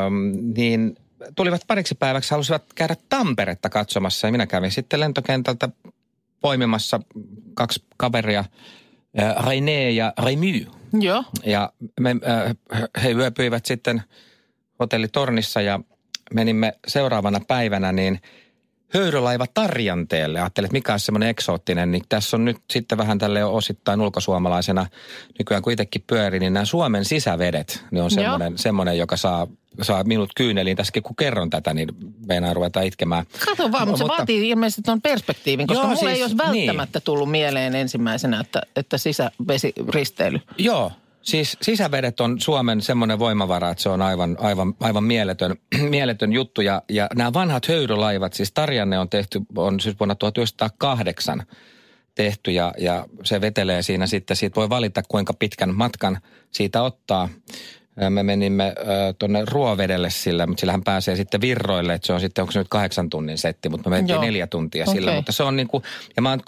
Öm, 0.06 0.52
niin 0.56 0.96
tulivat 1.36 1.60
pariksi 1.66 1.94
päiväksi, 1.94 2.30
halusivat 2.30 2.64
käydä 2.74 2.96
Tamperetta 3.08 3.68
katsomassa. 3.68 4.26
Ja 4.26 4.32
minä 4.32 4.46
kävin 4.46 4.70
sitten 4.70 5.00
lentokentältä 5.00 5.68
poimimassa 6.40 7.00
kaksi 7.54 7.84
kaveria, 7.96 8.44
ö, 9.18 9.22
René 9.22 9.90
ja 9.94 10.12
Remy. 10.18 10.66
Joo, 11.00 11.24
Ja 11.44 11.72
me, 12.00 12.16
äh, 12.28 12.82
he 13.02 13.10
yöpyivät 13.10 13.66
sitten 13.66 14.02
hotellitornissa 14.80 15.60
ja 15.60 15.80
menimme 16.34 16.72
seuraavana 16.86 17.40
päivänä 17.48 17.92
niin 17.92 18.20
höyrölaiva 18.94 19.46
Tarjanteelle. 19.54 20.40
Ajattelin, 20.40 20.66
että 20.66 20.72
mikä 20.72 20.92
on 20.92 21.00
semmoinen 21.00 21.28
eksoottinen, 21.28 21.90
niin 21.90 22.02
tässä 22.08 22.36
on 22.36 22.44
nyt 22.44 22.56
sitten 22.70 22.98
vähän 22.98 23.18
tälle 23.18 23.44
osittain 23.44 24.00
ulkosuomalaisena, 24.00 24.86
nykyään 25.38 25.62
kun 25.62 25.72
itsekin 25.72 26.04
pyörii, 26.06 26.40
niin 26.40 26.52
nämä 26.52 26.64
Suomen 26.64 27.04
sisävedet, 27.04 27.84
niin 27.90 28.02
on 28.02 28.10
semmoinen, 28.10 28.58
semmoinen 28.58 28.98
joka 28.98 29.16
saa, 29.16 29.46
saa 29.82 30.04
minut 30.04 30.30
kyyneliin. 30.36 30.76
Tässäkin 30.76 31.02
kun 31.02 31.16
kerron 31.16 31.50
tätä, 31.50 31.74
niin 31.74 31.88
meinaa 32.26 32.54
ruveta 32.54 32.80
itkemään. 32.80 33.26
kato 33.46 33.72
vaan, 33.72 33.88
mutta 33.88 33.98
se 33.98 34.04
Mutta- 34.04 34.16
vaatii 34.18 34.48
ilmeisesti 34.48 34.82
tuon 34.82 35.02
perspektiivin, 35.02 35.66
koska 35.66 35.82
Joo, 35.82 35.86
mulle 35.94 36.00
siis- 36.00 36.12
ei 36.12 36.22
olisi 36.22 36.36
välttämättä 36.36 37.00
tullut 37.00 37.30
mieleen 37.30 37.74
ensimmäisenä, 37.74 38.40
että, 38.40 38.62
että 38.76 38.98
sisävesiristeily. 38.98 40.40
Joo, 40.58 40.92
siis 41.24 41.56
sisävedet 41.62 42.20
on 42.20 42.40
Suomen 42.40 42.80
semmoinen 42.80 43.18
voimavara, 43.18 43.70
että 43.70 43.82
se 43.82 43.88
on 43.88 44.02
aivan, 44.02 44.36
aivan, 44.40 44.74
aivan 44.80 45.04
mieletön, 45.04 45.56
mieletön 45.90 46.32
juttu. 46.32 46.60
Ja, 46.60 46.82
ja 46.88 47.06
nämä 47.14 47.32
vanhat 47.32 47.68
höyrylaivat, 47.68 48.32
siis 48.32 48.52
Tarjanne 48.52 48.98
on 48.98 49.10
tehty, 49.10 49.40
on 49.56 49.80
siis 49.80 49.98
vuonna 50.00 50.14
1908 50.14 51.42
tehty 52.14 52.50
ja, 52.50 52.74
ja 52.78 53.06
se 53.24 53.40
vetelee 53.40 53.82
siinä 53.82 54.06
sitten. 54.06 54.36
Siitä 54.36 54.54
voi 54.54 54.68
valita, 54.68 55.02
kuinka 55.08 55.34
pitkän 55.34 55.74
matkan 55.74 56.18
siitä 56.50 56.82
ottaa. 56.82 57.28
Me 58.10 58.22
menimme 58.22 58.74
tuonne 59.18 59.44
Ruovedelle 59.50 60.10
sillä, 60.10 60.46
mutta 60.46 60.60
sillähän 60.60 60.84
pääsee 60.84 61.16
sitten 61.16 61.40
virroille, 61.40 61.94
että 61.94 62.06
se 62.06 62.12
on 62.12 62.20
sitten, 62.20 62.42
onko 62.42 62.52
se 62.52 62.58
nyt 62.58 62.68
kahdeksan 62.68 63.10
tunnin 63.10 63.38
setti, 63.38 63.68
mutta 63.68 63.90
me 63.90 63.96
mentiin 63.96 64.14
Joo. 64.14 64.22
neljä 64.22 64.46
tuntia 64.46 64.86
sillä. 64.86 65.10
Okei. 65.10 65.18
Mutta 65.18 65.32
se 65.32 65.42
on 65.42 65.56
niin 65.56 65.68
kuin, 65.68 65.82
ja 66.16 66.22
mä 66.22 66.30
oon 66.30 66.40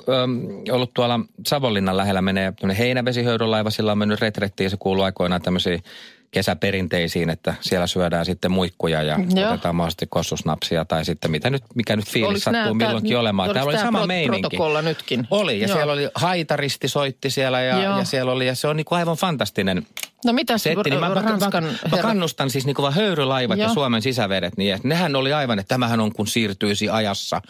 ollut 0.71 0.95
tuolla 0.95 1.21
Savonlinnan 1.47 1.97
lähellä 1.97 2.23
menee 2.23 2.53
tämmöinen 2.53 2.77
heinävesihöyrylaiva, 2.77 3.71
sillä 3.71 3.93
on 3.93 3.99
mennyt 3.99 4.21
retrettiin, 4.21 4.71
se 4.71 4.77
kuuluu 4.77 5.05
aikoinaan 5.05 5.43
tämmöisiin 5.43 5.83
kesäperinteisiin, 6.31 7.31
että 7.31 7.55
siellä 7.61 7.87
syödään 7.87 8.25
sitten 8.27 8.51
muikkuja 8.51 9.03
ja 9.03 9.19
Joo. 9.35 9.49
otetaan 9.53 9.77
mahdollisesti 9.77 10.07
kossusnapsia 10.11 10.85
tai 10.85 11.05
sitten 11.05 11.31
mitä 11.31 11.51
nyt, 11.51 11.63
mikä 11.75 11.97
nyt 11.97 12.09
fiilis 12.09 12.29
Oliko 12.29 12.41
sattuu 12.41 12.75
nää- 12.75 12.87
milloinkin 12.87 13.13
tää- 13.13 13.21
olemaan. 13.21 13.51
Täällä 13.55 13.69
oli 13.71 13.79
sama 13.79 14.07
meininki. 14.07 14.57
nytkin? 14.83 15.27
Oli 15.31 15.61
ja 15.61 15.67
Joo. 15.69 15.77
siellä 15.77 15.93
oli 15.93 16.09
haitaristi 16.15 16.89
soitti 16.89 17.31
siellä 17.31 17.61
ja, 17.61 17.83
Joo. 17.83 17.99
ja 17.99 18.05
siellä 18.05 18.33
oli 18.33 18.47
ja 18.47 18.55
se 18.55 18.69
on 18.69 18.77
niin 18.77 18.85
kuin 18.85 18.99
aivan 18.99 19.17
fantastinen 19.17 19.87
No 20.25 20.33
mitäs 20.33 20.63
setti. 20.63 20.91
Niin 20.91 21.01
mä, 21.01 21.09
mä, 21.09 21.15
Ranskan 21.15 21.65
mä, 21.65 21.71
mä 21.91 22.03
kannustan 22.03 22.51
siis 22.51 22.67
niin 22.67 22.75
kuin 22.75 22.83
vaan 22.83 22.95
höyrylaivat 22.95 23.59
ja 23.59 23.65
Joo. 23.65 23.75
Suomen 23.75 24.03
sisävedet, 24.03 24.57
niin 24.57 24.75
että 24.75 24.89
nehän 24.89 25.17
oli 25.17 25.33
aivan, 25.33 25.59
että 25.59 25.69
tämähän 25.75 26.01
on 26.01 26.13
kun 26.13 26.27
siirtyisi 26.27 26.89
ajassa 26.89 27.43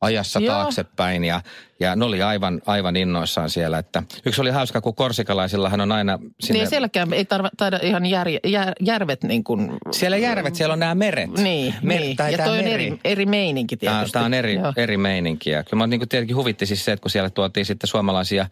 ajassa 0.00 0.40
Joo. 0.40 0.54
taaksepäin 0.54 1.24
ja, 1.24 1.40
ja 1.80 1.96
ne 1.96 2.04
oli 2.04 2.22
aivan, 2.22 2.62
aivan 2.66 2.96
innoissaan 2.96 3.50
siellä. 3.50 3.78
Että 3.78 4.02
yksi 4.26 4.40
oli 4.40 4.50
hauska, 4.50 4.80
kun 4.80 4.94
korsikalaisillahan 4.94 5.80
on 5.80 5.92
aina 5.92 6.18
sinne, 6.40 6.58
Niin 6.58 6.68
sielläkään 6.70 7.12
ei 7.12 7.24
tarva, 7.24 7.50
taida 7.56 7.78
ihan 7.82 8.06
jär, 8.06 8.28
jär, 8.44 8.72
järvet 8.80 9.24
niin 9.24 9.44
kuin... 9.44 9.70
siellä 9.90 10.16
järvet, 10.16 10.54
siellä 10.54 10.72
on 10.72 10.78
nämä 10.78 10.94
meret. 10.94 11.30
Niin, 11.30 11.74
Mer- 11.82 12.00
niin. 12.00 12.16
tai 12.16 12.32
ja 12.32 12.38
toi 12.38 12.58
on 12.58 12.64
meri. 12.64 12.86
eri, 12.86 13.00
eri 13.04 13.26
meininki 13.26 13.76
Tämä, 13.76 13.92
tietysti. 13.92 14.12
tämä 14.12 14.24
on 14.24 14.34
eri, 14.34 14.54
Joo. 14.54 14.72
eri 14.76 14.96
meininkiä. 14.96 15.64
Kyllä 15.64 15.82
mä 15.82 15.86
niin 15.86 16.00
kuin 16.00 16.08
tietenkin 16.08 16.36
huvitti 16.36 16.66
siis 16.66 16.84
se, 16.84 16.92
että 16.92 17.02
kun 17.02 17.10
siellä 17.10 17.30
tuotiin 17.30 17.66
sitten 17.66 17.88
suomalaisia 17.88 18.46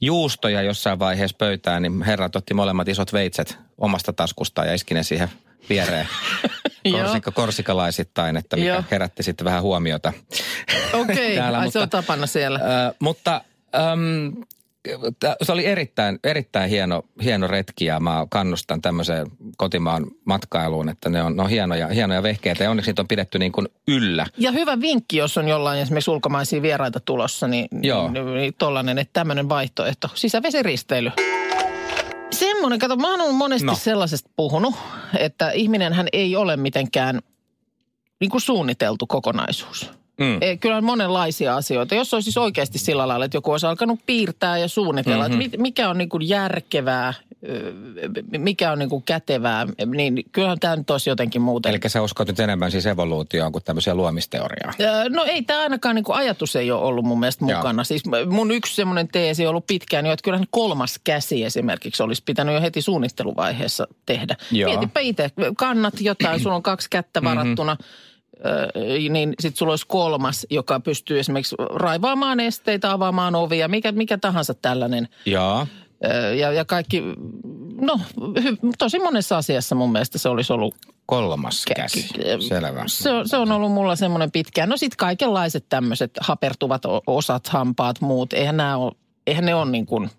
juustoja 0.00 0.62
jossain 0.62 0.98
vaiheessa 0.98 1.36
pöytään, 1.38 1.82
niin 1.82 2.02
herrat 2.02 2.36
otti 2.36 2.54
molemmat 2.54 2.88
isot 2.88 3.12
veitset 3.12 3.58
omasta 3.78 4.12
taskustaan 4.12 4.68
ja 4.68 4.74
iski 4.74 4.94
ne 4.94 5.02
siihen 5.02 5.28
viereen 5.68 6.08
korsikka, 6.92 7.30
korsikalaisittain, 7.30 8.36
että 8.36 8.56
mikä 8.56 8.84
herätti 8.90 9.22
sitten 9.22 9.44
vähän 9.44 9.62
huomiota. 9.62 10.12
Okei, 10.92 11.36
täällä, 11.36 11.58
ai 11.58 11.64
mutta- 11.64 11.78
se 11.78 11.82
on 11.82 11.90
tapana 11.90 12.26
siellä. 12.26 12.58
Ö, 12.58 12.94
mutta 12.98 13.40
äm, 13.74 14.32
se 15.42 15.52
oli 15.52 15.66
erittäin, 15.66 16.18
erittäin 16.24 16.70
hieno, 16.70 17.02
hieno 17.24 17.46
retki 17.46 17.84
ja 17.84 18.00
mä 18.00 18.26
kannustan 18.30 18.82
tämmöiseen 18.82 19.26
kotimaan 19.56 20.06
matkailuun, 20.24 20.88
että 20.88 21.10
ne 21.10 21.22
on, 21.22 21.36
ne 21.36 21.42
on 21.42 21.50
hienoja, 21.50 21.88
hienoja 21.88 22.22
vehkeitä 22.22 22.64
ja 22.64 22.70
onneksi 22.70 22.90
niitä 22.90 23.02
on 23.02 23.08
pidetty 23.08 23.38
niin 23.38 23.52
kuin 23.52 23.68
yllä. 23.88 24.26
Ja 24.38 24.52
hyvä 24.52 24.80
vinkki, 24.80 25.16
jos 25.16 25.38
on 25.38 25.48
jollain 25.48 25.80
esimerkiksi 25.80 26.10
ulkomaisia 26.10 26.62
vieraita 26.62 27.00
tulossa, 27.00 27.48
niin, 27.48 27.68
Joo. 27.82 28.10
niin, 28.10 28.34
niin 28.34 28.54
tollainen, 28.58 28.98
että 28.98 29.12
tämmöinen 29.12 29.48
vaihtoehto. 29.48 30.08
Sisävesiristeily. 30.14 31.10
Semmoinen, 32.30 32.78
kato, 32.78 32.96
mä 32.96 33.24
oon 33.24 33.34
monesti 33.34 33.66
no. 33.66 33.74
sellaisesta 33.74 34.30
puhunut, 34.36 34.74
että 35.18 35.50
ihminenhän 35.50 36.08
ei 36.12 36.36
ole 36.36 36.56
mitenkään 36.56 37.20
niin 38.20 38.30
kuin 38.30 38.40
suunniteltu 38.40 39.06
kokonaisuus. 39.06 39.90
Mm. 40.20 40.38
E, 40.40 40.56
Kyllä 40.56 40.76
on 40.76 40.84
monenlaisia 40.84 41.56
asioita. 41.56 41.94
Jos 41.94 42.14
olisi 42.14 42.24
siis 42.24 42.36
oikeasti 42.36 42.78
sillä 42.78 43.08
lailla, 43.08 43.24
että 43.24 43.36
joku 43.36 43.50
olisi 43.50 43.66
alkanut 43.66 44.00
piirtää 44.06 44.58
ja 44.58 44.68
suunnitella, 44.68 45.28
mm-hmm. 45.28 45.40
että 45.40 45.56
mi- 45.56 45.62
mikä 45.62 45.90
on 45.90 45.98
niin 45.98 46.08
kuin 46.08 46.28
järkevää, 46.28 47.14
mikä 48.38 48.72
on 48.72 48.78
niin 48.78 48.88
kuin 48.88 49.02
kätevää, 49.02 49.66
niin 49.86 50.24
kyllähän 50.32 50.60
tämä 50.60 50.76
nyt 50.76 50.90
olisi 50.90 51.10
jotenkin 51.10 51.42
muuten. 51.42 51.70
Eli 51.70 51.78
sä 51.86 52.02
uskot 52.02 52.28
nyt 52.28 52.40
enemmän 52.40 52.70
siis 52.70 52.86
evoluutioon 52.86 53.52
kuin 53.52 53.64
tämmöiseen 53.64 53.96
luomisteoriaan. 53.96 54.74
No 55.08 55.24
ei 55.24 55.42
tämä 55.42 55.60
ainakaan 55.60 55.94
niin 55.94 56.04
kuin 56.04 56.16
ajatus 56.16 56.56
ei 56.56 56.70
ole 56.70 56.82
ollut 56.82 57.04
mun 57.04 57.20
mielestä 57.20 57.44
Joo. 57.44 57.58
mukana. 57.58 57.84
Siis 57.84 58.02
mun 58.30 58.50
yksi 58.50 58.74
semmoinen 58.74 59.08
teesi 59.08 59.46
on 59.46 59.50
ollut 59.50 59.66
pitkään 59.66 60.06
jo, 60.06 60.12
että 60.12 60.24
kyllähän 60.24 60.46
kolmas 60.50 61.00
käsi 61.04 61.44
esimerkiksi 61.44 62.02
olisi 62.02 62.22
pitänyt 62.26 62.54
jo 62.54 62.60
heti 62.60 62.82
suunnitteluvaiheessa 62.82 63.86
tehdä. 64.06 64.36
Joo. 64.50 64.70
Mietipä 64.70 65.00
itse, 65.00 65.30
kannat 65.56 66.00
jotain, 66.00 66.40
sulla 66.42 66.56
on 66.56 66.62
kaksi 66.62 66.90
kättä 66.90 67.22
varattuna, 67.22 67.76
ö, 67.80 67.84
niin 69.10 69.34
sitten 69.40 69.58
sulla 69.58 69.72
olisi 69.72 69.86
kolmas, 69.86 70.46
joka 70.50 70.80
pystyy 70.80 71.18
esimerkiksi 71.18 71.56
raivaamaan 71.74 72.40
esteitä, 72.40 72.92
avaamaan 72.92 73.34
ovia, 73.34 73.68
mikä, 73.68 73.92
mikä 73.92 74.18
tahansa 74.18 74.54
tällainen. 74.54 75.08
Ö, 76.04 76.34
Ja, 76.34 76.52
ja 76.52 76.64
kaikki, 76.64 77.02
no 77.80 78.00
tosi 78.78 78.98
monessa 78.98 79.36
asiassa 79.36 79.74
mun 79.74 79.92
mielestä 79.92 80.18
se 80.18 80.28
olisi 80.28 80.52
ollut 80.52 80.74
Kolmas 81.06 81.64
Kä- 81.70 81.74
käsi. 81.74 82.08
kä- 82.14 82.48
Selvä. 82.48 82.84
se, 82.86 83.10
on- 83.10 83.28
se 83.28 83.36
on 83.36 83.52
ollut 83.52 83.72
mulla 83.72 83.96
semmoinen 83.96 84.30
pitkään. 84.32 84.68
No 84.68 84.76
sitten 84.76 84.96
kaikenlaiset 84.96 85.64
tämmöiset 85.68 86.10
hapertuvat 86.20 86.82
osat, 87.06 87.48
hampaat, 87.48 88.00
muut. 88.00 88.32
Eihän 88.32 88.56
nämä 88.56 88.76
ole, 88.76 88.92
eihän 89.26 89.44
ne 89.44 89.54
ole 89.54 89.70
niin 89.70 89.86
kuin, 89.86 90.10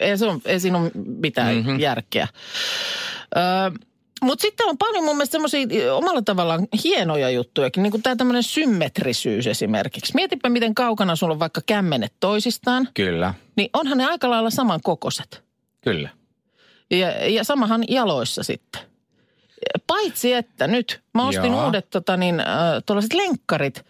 ei, 0.00 0.18
se 0.18 0.26
on, 0.26 0.40
ei 0.44 0.60
siinä 0.60 0.78
ole 0.78 0.90
mitään 0.94 1.54
Mhm. 1.56 1.66
mm-hmm. 1.66 1.80
järkeä. 1.80 2.28
Öö, 3.36 3.42
mutta 4.22 4.42
sitten 4.42 4.68
on 4.68 4.78
paljon 4.78 5.04
mun 5.04 5.16
mielestä 5.16 5.32
semmoisia 5.32 5.94
omalla 5.94 6.22
tavallaan 6.22 6.68
hienoja 6.84 7.30
juttujakin, 7.30 7.82
niin 7.82 7.90
kuin 7.90 8.02
tämä 8.02 8.16
tämmöinen 8.16 8.42
symmetrisyys 8.42 9.46
esimerkiksi. 9.46 10.14
Mietipä, 10.14 10.48
miten 10.48 10.74
kaukana 10.74 11.16
sulla 11.16 11.32
on 11.32 11.38
vaikka 11.38 11.60
kämmenet 11.66 12.12
toisistaan, 12.20 12.88
Kyllä, 12.94 13.34
niin 13.56 13.70
onhan 13.72 13.98
ne 13.98 14.04
aika 14.04 14.30
lailla 14.30 14.50
samankokoiset. 14.50 15.42
kyllä. 15.80 16.08
Ja, 16.90 17.28
ja 17.28 17.44
samahan 17.44 17.84
jaloissa 17.88 18.42
sitten. 18.42 18.80
Paitsi 19.86 20.32
että 20.32 20.66
nyt 20.66 21.00
mä 21.14 21.28
ostin 21.28 21.52
Joo. 21.52 21.66
uudet 21.66 21.90
tota 21.90 22.16
niin, 22.16 22.40
äh, 22.40 22.46
tuollaiset 22.86 23.12
lenkkarit. 23.12 23.84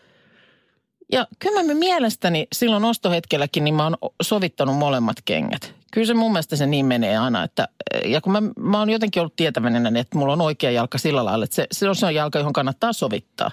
Ja 1.12 1.26
kyllä 1.38 1.62
mä 1.62 1.74
mielestäni 1.74 2.46
silloin 2.52 2.84
ostohetkelläkin 2.84 3.64
niin 3.64 3.74
mä 3.74 3.84
oon 3.84 3.96
sovittanut 4.22 4.76
molemmat 4.76 5.16
kengät. 5.24 5.74
Kyllä 5.92 6.06
se 6.06 6.14
mun 6.14 6.32
mielestä 6.32 6.56
se 6.56 6.66
niin 6.66 6.86
menee 6.86 7.18
aina. 7.18 7.42
Että, 7.44 7.68
ja 8.04 8.20
kun 8.20 8.32
mä, 8.32 8.42
mä 8.58 8.78
oon 8.78 8.90
jotenkin 8.90 9.20
ollut 9.20 9.36
tietäväinen, 9.36 9.96
että 9.96 10.18
mulla 10.18 10.32
on 10.32 10.40
oikea 10.40 10.70
jalka 10.70 10.98
sillä 10.98 11.24
lailla, 11.24 11.44
että 11.44 11.56
se, 11.56 11.66
se 11.72 11.88
on 11.88 11.96
se 11.96 12.06
on 12.06 12.14
jalka, 12.14 12.38
johon 12.38 12.52
kannattaa 12.52 12.92
sovittaa. 12.92 13.50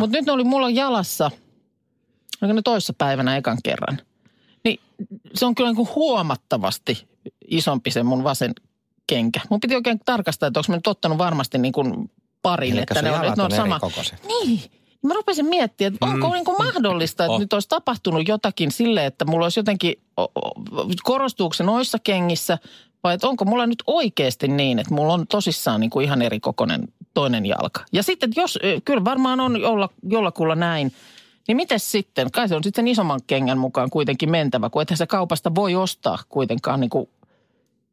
Mutta 0.00 0.16
nyt 0.16 0.26
ne 0.26 0.32
oli 0.32 0.44
mulla 0.44 0.70
jalassa 0.70 1.30
oliko 2.42 2.52
ne 2.52 2.62
toissa 2.62 2.92
päivänä 2.98 3.36
ekan 3.36 3.58
kerran. 3.64 4.00
Niin 4.64 4.80
se 5.34 5.46
on 5.46 5.54
kyllä 5.54 5.68
niin 5.68 5.76
kuin 5.76 5.88
huomattavasti 5.94 7.08
isompi 7.48 7.90
se 7.90 8.02
mun 8.02 8.24
vasen 8.24 8.54
kenkä. 9.06 9.40
Mun 9.50 9.60
piti 9.60 9.74
oikein 9.74 10.00
tarkastaa, 10.04 10.46
että 10.46 10.60
onko 10.60 10.72
mä 10.72 10.76
nyt 10.76 10.86
ottanut 10.86 11.18
varmasti 11.18 11.58
niin 11.58 11.72
kuin 11.72 12.10
parin, 12.42 12.72
Eli 12.72 12.80
että 12.80 13.02
ne 13.02 13.10
on, 13.10 13.20
ne 13.20 13.42
on 13.42 13.50
sama. 13.50 13.74
erikokoiset. 13.74 14.22
Niin. 14.26 14.62
Mä 15.06 15.14
rupesin 15.14 15.46
miettimään, 15.46 15.94
että 15.94 16.06
onko 16.06 16.28
Mm. 16.28 16.32
niin 16.34 16.44
kuin 16.44 16.56
mahdollista, 16.66 17.24
että 17.24 17.32
Oh. 17.32 17.40
nyt 17.40 17.52
olisi 17.52 17.68
tapahtunut 17.68 18.28
jotakin 18.28 18.70
sille, 18.70 19.06
että 19.06 19.24
mulla 19.24 19.44
olisi 19.46 19.60
jotenkin, 19.60 19.94
korostuuko 21.04 21.52
se 21.54 21.64
noissa 21.64 21.98
kengissä 22.04 22.58
vai 23.04 23.14
että 23.14 23.28
onko 23.28 23.44
mulla 23.44 23.66
nyt 23.66 23.82
oikeasti 23.86 24.48
niin, 24.48 24.78
että 24.78 24.94
mulla 24.94 25.14
on 25.14 25.26
tosissaan 25.26 25.80
niin 25.80 25.90
kuin 25.90 26.04
ihan 26.04 26.22
eri 26.22 26.40
kokoinen 26.40 26.88
toinen 27.14 27.46
jalka. 27.46 27.80
Ja 27.92 28.02
sitten 28.02 28.30
jos, 28.36 28.58
kyllä 28.84 29.04
varmaan 29.04 29.40
on 29.40 29.60
jolla, 29.60 29.88
jollakulla 30.02 30.54
näin, 30.54 30.92
niin 31.48 31.56
miten 31.56 31.80
sitten? 31.80 32.30
Kai 32.30 32.48
se 32.48 32.56
on 32.56 32.64
sitten 32.64 32.88
isomman 32.88 33.20
kengän 33.26 33.58
mukaan 33.58 33.90
kuitenkin 33.90 34.30
mentävä, 34.30 34.70
kun 34.70 34.82
ethän 34.82 34.96
se 34.96 35.06
kaupasta 35.06 35.54
voi 35.54 35.74
ostaa 35.74 36.18
kuitenkaan 36.28 36.80
niin 36.80 36.90
kuin 36.90 37.08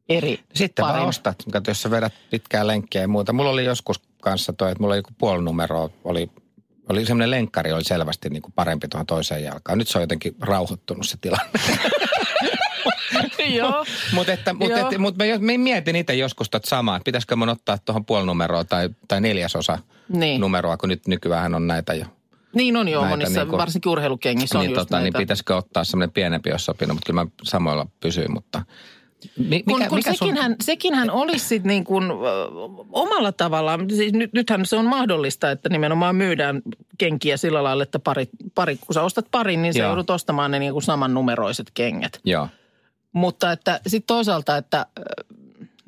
eri 0.08 0.40
Sitten 0.54 0.82
parin. 0.82 0.96
vaan 0.98 1.08
ostat, 1.08 1.36
kato, 1.52 1.70
jos 1.70 1.82
sä 1.82 1.90
vedät 1.90 2.12
pitkää 2.30 2.66
lenkkiä 2.66 3.00
ja 3.00 3.08
muuta. 3.08 3.32
Mulla 3.32 3.50
oli 3.50 3.64
joskus 3.64 4.00
kanssa 4.22 4.52
toi, 4.52 4.70
että 4.72 4.82
mulla 4.82 4.92
oli 4.92 4.98
joku 4.98 5.10
puoli 5.18 5.42
numeroa, 5.42 5.90
oli, 6.04 6.30
oli 6.88 7.06
semmoinen 7.06 7.30
lenkkari, 7.30 7.72
oli 7.72 7.84
selvästi 7.84 8.30
niin 8.30 8.42
kuin 8.42 8.52
parempi 8.52 8.88
tuohon 8.88 9.06
toiseen 9.06 9.44
jalkaan. 9.44 9.78
Nyt 9.78 9.88
se 9.88 9.98
on 9.98 10.02
jotenkin 10.02 10.34
rauhoittunut 10.40 11.06
se 11.08 11.16
tilanne. 11.20 11.50
Joo. 13.48 13.84
Mutta 14.12 14.32
että, 14.32 14.52
mut, 14.54 14.70
Joo. 14.70 14.90
et, 14.90 14.98
mut 14.98 15.14
mietin 15.58 15.96
itse 15.96 16.14
joskus 16.14 16.50
tuota 16.50 16.68
samaa, 16.68 16.96
että 16.96 17.04
pitäisikö 17.04 17.36
mun 17.36 17.48
ottaa 17.48 17.78
tuohon 17.78 18.04
puolinumeroa 18.04 18.64
tai, 18.64 18.88
tai 19.08 19.20
neljäsosa 19.20 19.78
Niin. 20.08 20.40
numeroa, 20.40 20.76
kun 20.76 20.88
nyt 20.88 21.06
nykyään 21.06 21.54
on 21.54 21.66
näitä 21.66 21.94
jo. 21.94 22.04
Niin 22.54 22.76
on 22.76 22.88
jo 22.88 23.00
Näitä 23.00 23.10
monissa, 23.16 23.40
niinku- 23.40 23.58
varsinkin 23.58 23.92
urheilukengissä 23.92 24.58
on 24.58 24.64
niin, 24.64 24.70
just 24.74 24.78
tota, 24.78 24.96
niin 24.96 25.02
näitä. 25.02 25.18
pitäisikö 25.18 25.56
ottaa 25.56 25.84
semmoinen 25.84 26.12
pienempi, 26.12 26.50
jos 26.50 26.64
sopinut, 26.64 26.94
mutta 26.94 27.06
kyllä 27.06 27.24
mä 27.24 27.30
samoilla 27.42 27.86
pysyin, 28.00 28.32
mutta... 28.32 28.62
Mi, 29.48 29.62
kun, 29.62 29.82
kun 29.88 30.02
sekinhän, 30.02 30.56
sekinhän 30.60 31.10
olisi 31.10 31.46
sit 31.46 31.64
niin 31.64 31.84
kuin, 31.84 32.10
ö, 32.10 32.14
omalla 32.92 33.32
tavallaan, 33.32 33.90
siis 33.90 34.12
nyt, 34.12 34.32
nythän 34.32 34.66
se 34.66 34.76
on 34.76 34.84
mahdollista, 34.84 35.50
että 35.50 35.68
nimenomaan 35.68 36.16
myydään 36.16 36.62
kenkiä 36.98 37.36
sillä 37.36 37.62
lailla, 37.62 37.82
että 37.82 37.98
pari, 37.98 38.28
pari 38.54 38.76
kun 38.76 38.94
sä 38.94 39.02
ostat 39.02 39.26
parin, 39.30 39.62
niin 39.62 39.74
sä 39.74 39.78
Joo. 39.78 39.88
joudut 39.88 40.10
ostamaan 40.10 40.50
ne 40.50 40.58
niin 40.58 40.72
kuin 40.72 40.82
samannumeroiset 40.82 41.70
kengät. 41.74 42.20
Joo. 42.24 42.48
Mutta 43.12 43.52
että 43.52 43.80
sitten 43.86 44.06
toisaalta, 44.06 44.56
että, 44.56 44.86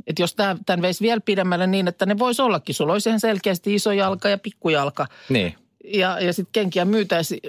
että 0.06 0.22
jos 0.22 0.34
tämä, 0.34 0.56
tämän 0.66 0.82
veisi 0.82 1.04
vielä 1.04 1.20
pidemmälle 1.20 1.66
niin, 1.66 1.88
että 1.88 2.06
ne 2.06 2.18
voisi 2.18 2.42
ollakin, 2.42 2.74
sulla 2.74 2.92
olisi 2.92 3.08
ihan 3.08 3.20
selkeästi 3.20 3.74
iso 3.74 3.92
jalka 3.92 4.28
ja 4.28 4.38
pikkujalka. 4.38 5.06
Niin. 5.28 5.54
Ja, 5.84 6.20
ja 6.20 6.32
sitten 6.32 6.52
kenkiä 6.52 6.84
myytäisi 6.84 7.40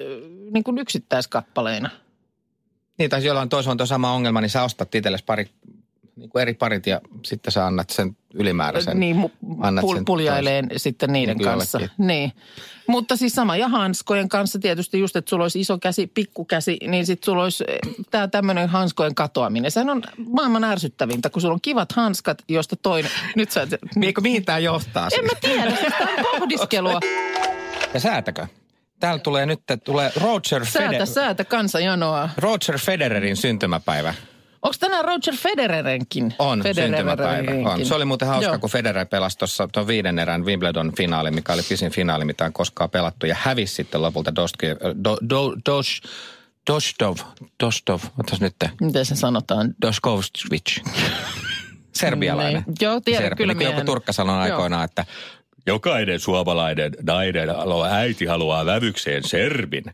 niin 0.50 0.64
kuin 0.64 0.78
yksittäiskappaleina. 0.78 1.90
Niin, 2.98 3.10
tai 3.10 3.24
jollain 3.24 3.48
toisella 3.48 3.70
on 3.70 3.76
tuo 3.76 3.86
sama 3.86 4.12
ongelma, 4.12 4.40
niin 4.40 4.50
sä 4.50 4.62
ostat 4.62 4.94
itsellesi 4.94 5.24
pari, 5.24 5.50
niin 6.16 6.30
kuin 6.30 6.42
eri 6.42 6.54
parit 6.54 6.86
ja 6.86 7.00
sitten 7.24 7.52
sä 7.52 7.66
annat 7.66 7.90
sen 7.90 8.16
ylimääräisen. 8.34 9.00
niin, 9.00 9.16
mu- 9.16 9.56
annat 9.60 9.84
pul- 9.84 9.94
sen 9.94 10.04
puljaileen 10.04 10.66
sitten 10.76 11.12
niiden 11.12 11.36
Niin 11.36 11.44
kanssa. 11.44 11.78
jollekin. 11.78 12.06
Niin. 12.06 12.32
Mutta 12.86 13.16
siis 13.16 13.32
sama 13.32 13.56
ja 13.56 13.68
hanskojen 13.68 14.28
kanssa 14.28 14.58
tietysti 14.58 14.98
just, 15.00 15.16
että 15.16 15.30
sulla 15.30 15.44
olisi 15.44 15.60
iso 15.60 15.78
käsi, 15.78 16.06
pikku 16.06 16.44
käsi, 16.44 16.76
niin 16.86 17.06
sitten 17.06 17.24
sulla 17.26 17.42
olisi 17.42 17.64
tämä 18.10 18.28
tämmöinen 18.28 18.68
hanskojen 18.68 19.14
katoaminen. 19.14 19.70
Sehän 19.70 19.90
on 19.90 20.02
maailman 20.26 20.64
ärsyttävintä, 20.64 21.30
kun 21.30 21.42
sulla 21.42 21.54
on 21.54 21.60
kivat 21.60 21.92
hanskat, 21.92 22.42
josta 22.48 22.76
toinen, 22.76 23.10
nyt 23.36 23.50
sä, 23.50 23.66
Niin, 23.94 24.14
kuin 24.14 24.22
mihin 24.22 24.44
tämä 24.44 24.58
johtaa? 24.58 25.04
en 25.04 25.10
siis? 25.10 25.22
mä 25.22 25.40
tiedä, 25.40 25.70
siis 25.76 25.92
tää 25.98 26.08
on 26.18 26.24
pohdiskelua. 26.38 27.00
Ja 27.94 28.00
säätäkö? 28.00 28.46
Täällä 29.00 29.18
tulee 29.18 29.46
nyt, 29.46 29.60
tulee 29.84 30.12
Roger, 30.20 30.66
Säätä, 30.66 30.98
Feder- 30.98 31.06
säätä, 31.06 31.44
kansa 31.44 31.80
janoa. 31.80 32.28
Roger 32.36 32.78
Federerin 32.78 33.36
syntymäpäivä. 33.36 34.14
Onko 34.62 34.76
tänään 34.80 35.04
Roger 35.04 35.36
Federerenkin? 35.36 36.34
On 36.38 36.62
syntymäpäivä. 36.74 37.36
Federerinkin. 37.36 37.66
On. 37.66 37.86
Se 37.86 37.94
oli 37.94 38.04
muuten 38.04 38.28
hauska, 38.28 38.50
Joo. 38.52 38.58
kun 38.58 38.70
Federer 38.70 39.06
pelasi 39.06 39.38
tuossa 39.38 39.68
tuon 39.72 39.86
viiden 39.86 40.18
erän 40.18 40.44
Wimbledon-finaali, 40.44 41.30
mikä 41.30 41.52
oli 41.52 41.62
pisin 41.68 41.90
finaali, 41.90 42.24
mitä 42.24 42.44
on 42.44 42.52
koskaan 42.52 42.90
pelattu. 42.90 43.26
Ja 43.26 43.36
hävisi 43.38 43.74
sitten 43.74 44.02
lopulta 44.02 44.34
Doski, 44.34 44.66
do, 45.04 45.16
do, 45.30 45.52
dos, 45.66 46.00
Dostov, 46.66 47.16
Dostov, 47.64 48.00
otas 48.18 48.40
nyt, 48.40 48.54
Miten 48.80 49.06
se 49.06 49.16
sanotaan? 49.16 49.74
Doskovic. 49.82 50.80
Serbialainen. 51.92 52.64
Niin. 52.66 52.76
Joo, 52.80 53.00
tiedän 53.00 53.22
Serbi. 53.22 53.36
kyllä 53.36 53.54
Niin 53.54 53.70
joku. 53.70 53.84
Turkka 53.84 54.12
sanoi 54.12 54.38
aikoinaan, 54.38 54.84
että 54.84 55.04
jokainen 55.66 56.20
suomalainen 56.20 56.92
nainen, 57.02 57.48
äiti 57.90 58.24
haluaa 58.24 58.66
vävykseen 58.66 59.28
serbin. 59.28 59.84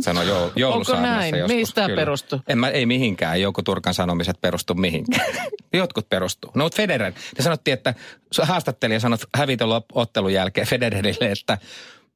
Sanoi 0.00 0.28
jo, 0.28 0.52
joulusaarnassa 0.56 1.16
näin? 1.16 1.34
joskus. 1.34 1.54
Mihin 1.54 1.66
tää 1.74 1.86
Kyllä. 1.86 2.00
perustuu? 2.00 2.40
En 2.48 2.58
mä, 2.58 2.68
ei 2.68 2.86
mihinkään. 2.86 3.40
Joku 3.40 3.62
Turkan 3.62 3.94
sanomiset 3.94 4.40
perustu 4.40 4.74
mihinkään. 4.74 5.26
Jotkut 5.72 6.08
perustuu. 6.08 6.50
No 6.54 6.64
mutta 6.64 6.76
Federer, 6.76 7.12
te 7.36 7.42
sanottiin, 7.42 7.72
että 7.72 7.94
haastattelija 8.42 9.00
sanoi 9.00 9.18
hävitellä 9.36 9.82
ottelun 9.92 10.32
jälkeen 10.32 10.66
Federerille, 10.66 11.30
että 11.30 11.58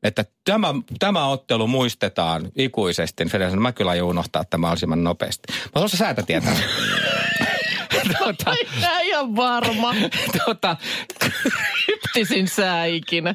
että 0.03 0.25
tämä, 0.45 0.75
tämä 0.99 1.27
ottelu 1.27 1.67
muistetaan 1.67 2.53
ikuisesti. 2.57 3.25
Federer 3.25 3.51
sanoi, 3.51 3.63
mä 3.63 3.73
kyllä 3.73 3.91
aion 3.91 4.09
unohtaa 4.09 4.45
tämä 4.45 4.61
mahdollisimman 4.61 5.05
nopeasti. 5.05 5.53
Mä 5.53 5.71
haluaisin 5.75 5.99
säätä 5.99 6.23
tietää. 6.23 6.57
tuota, 8.19 8.51
Ai, 8.51 8.57
nää 8.81 9.01
ihan 9.01 9.37
varma. 9.37 9.95
tuota, 10.45 10.77
Kryptisin 11.87 12.49
sää 12.49 12.85
ikinä. 12.85 13.35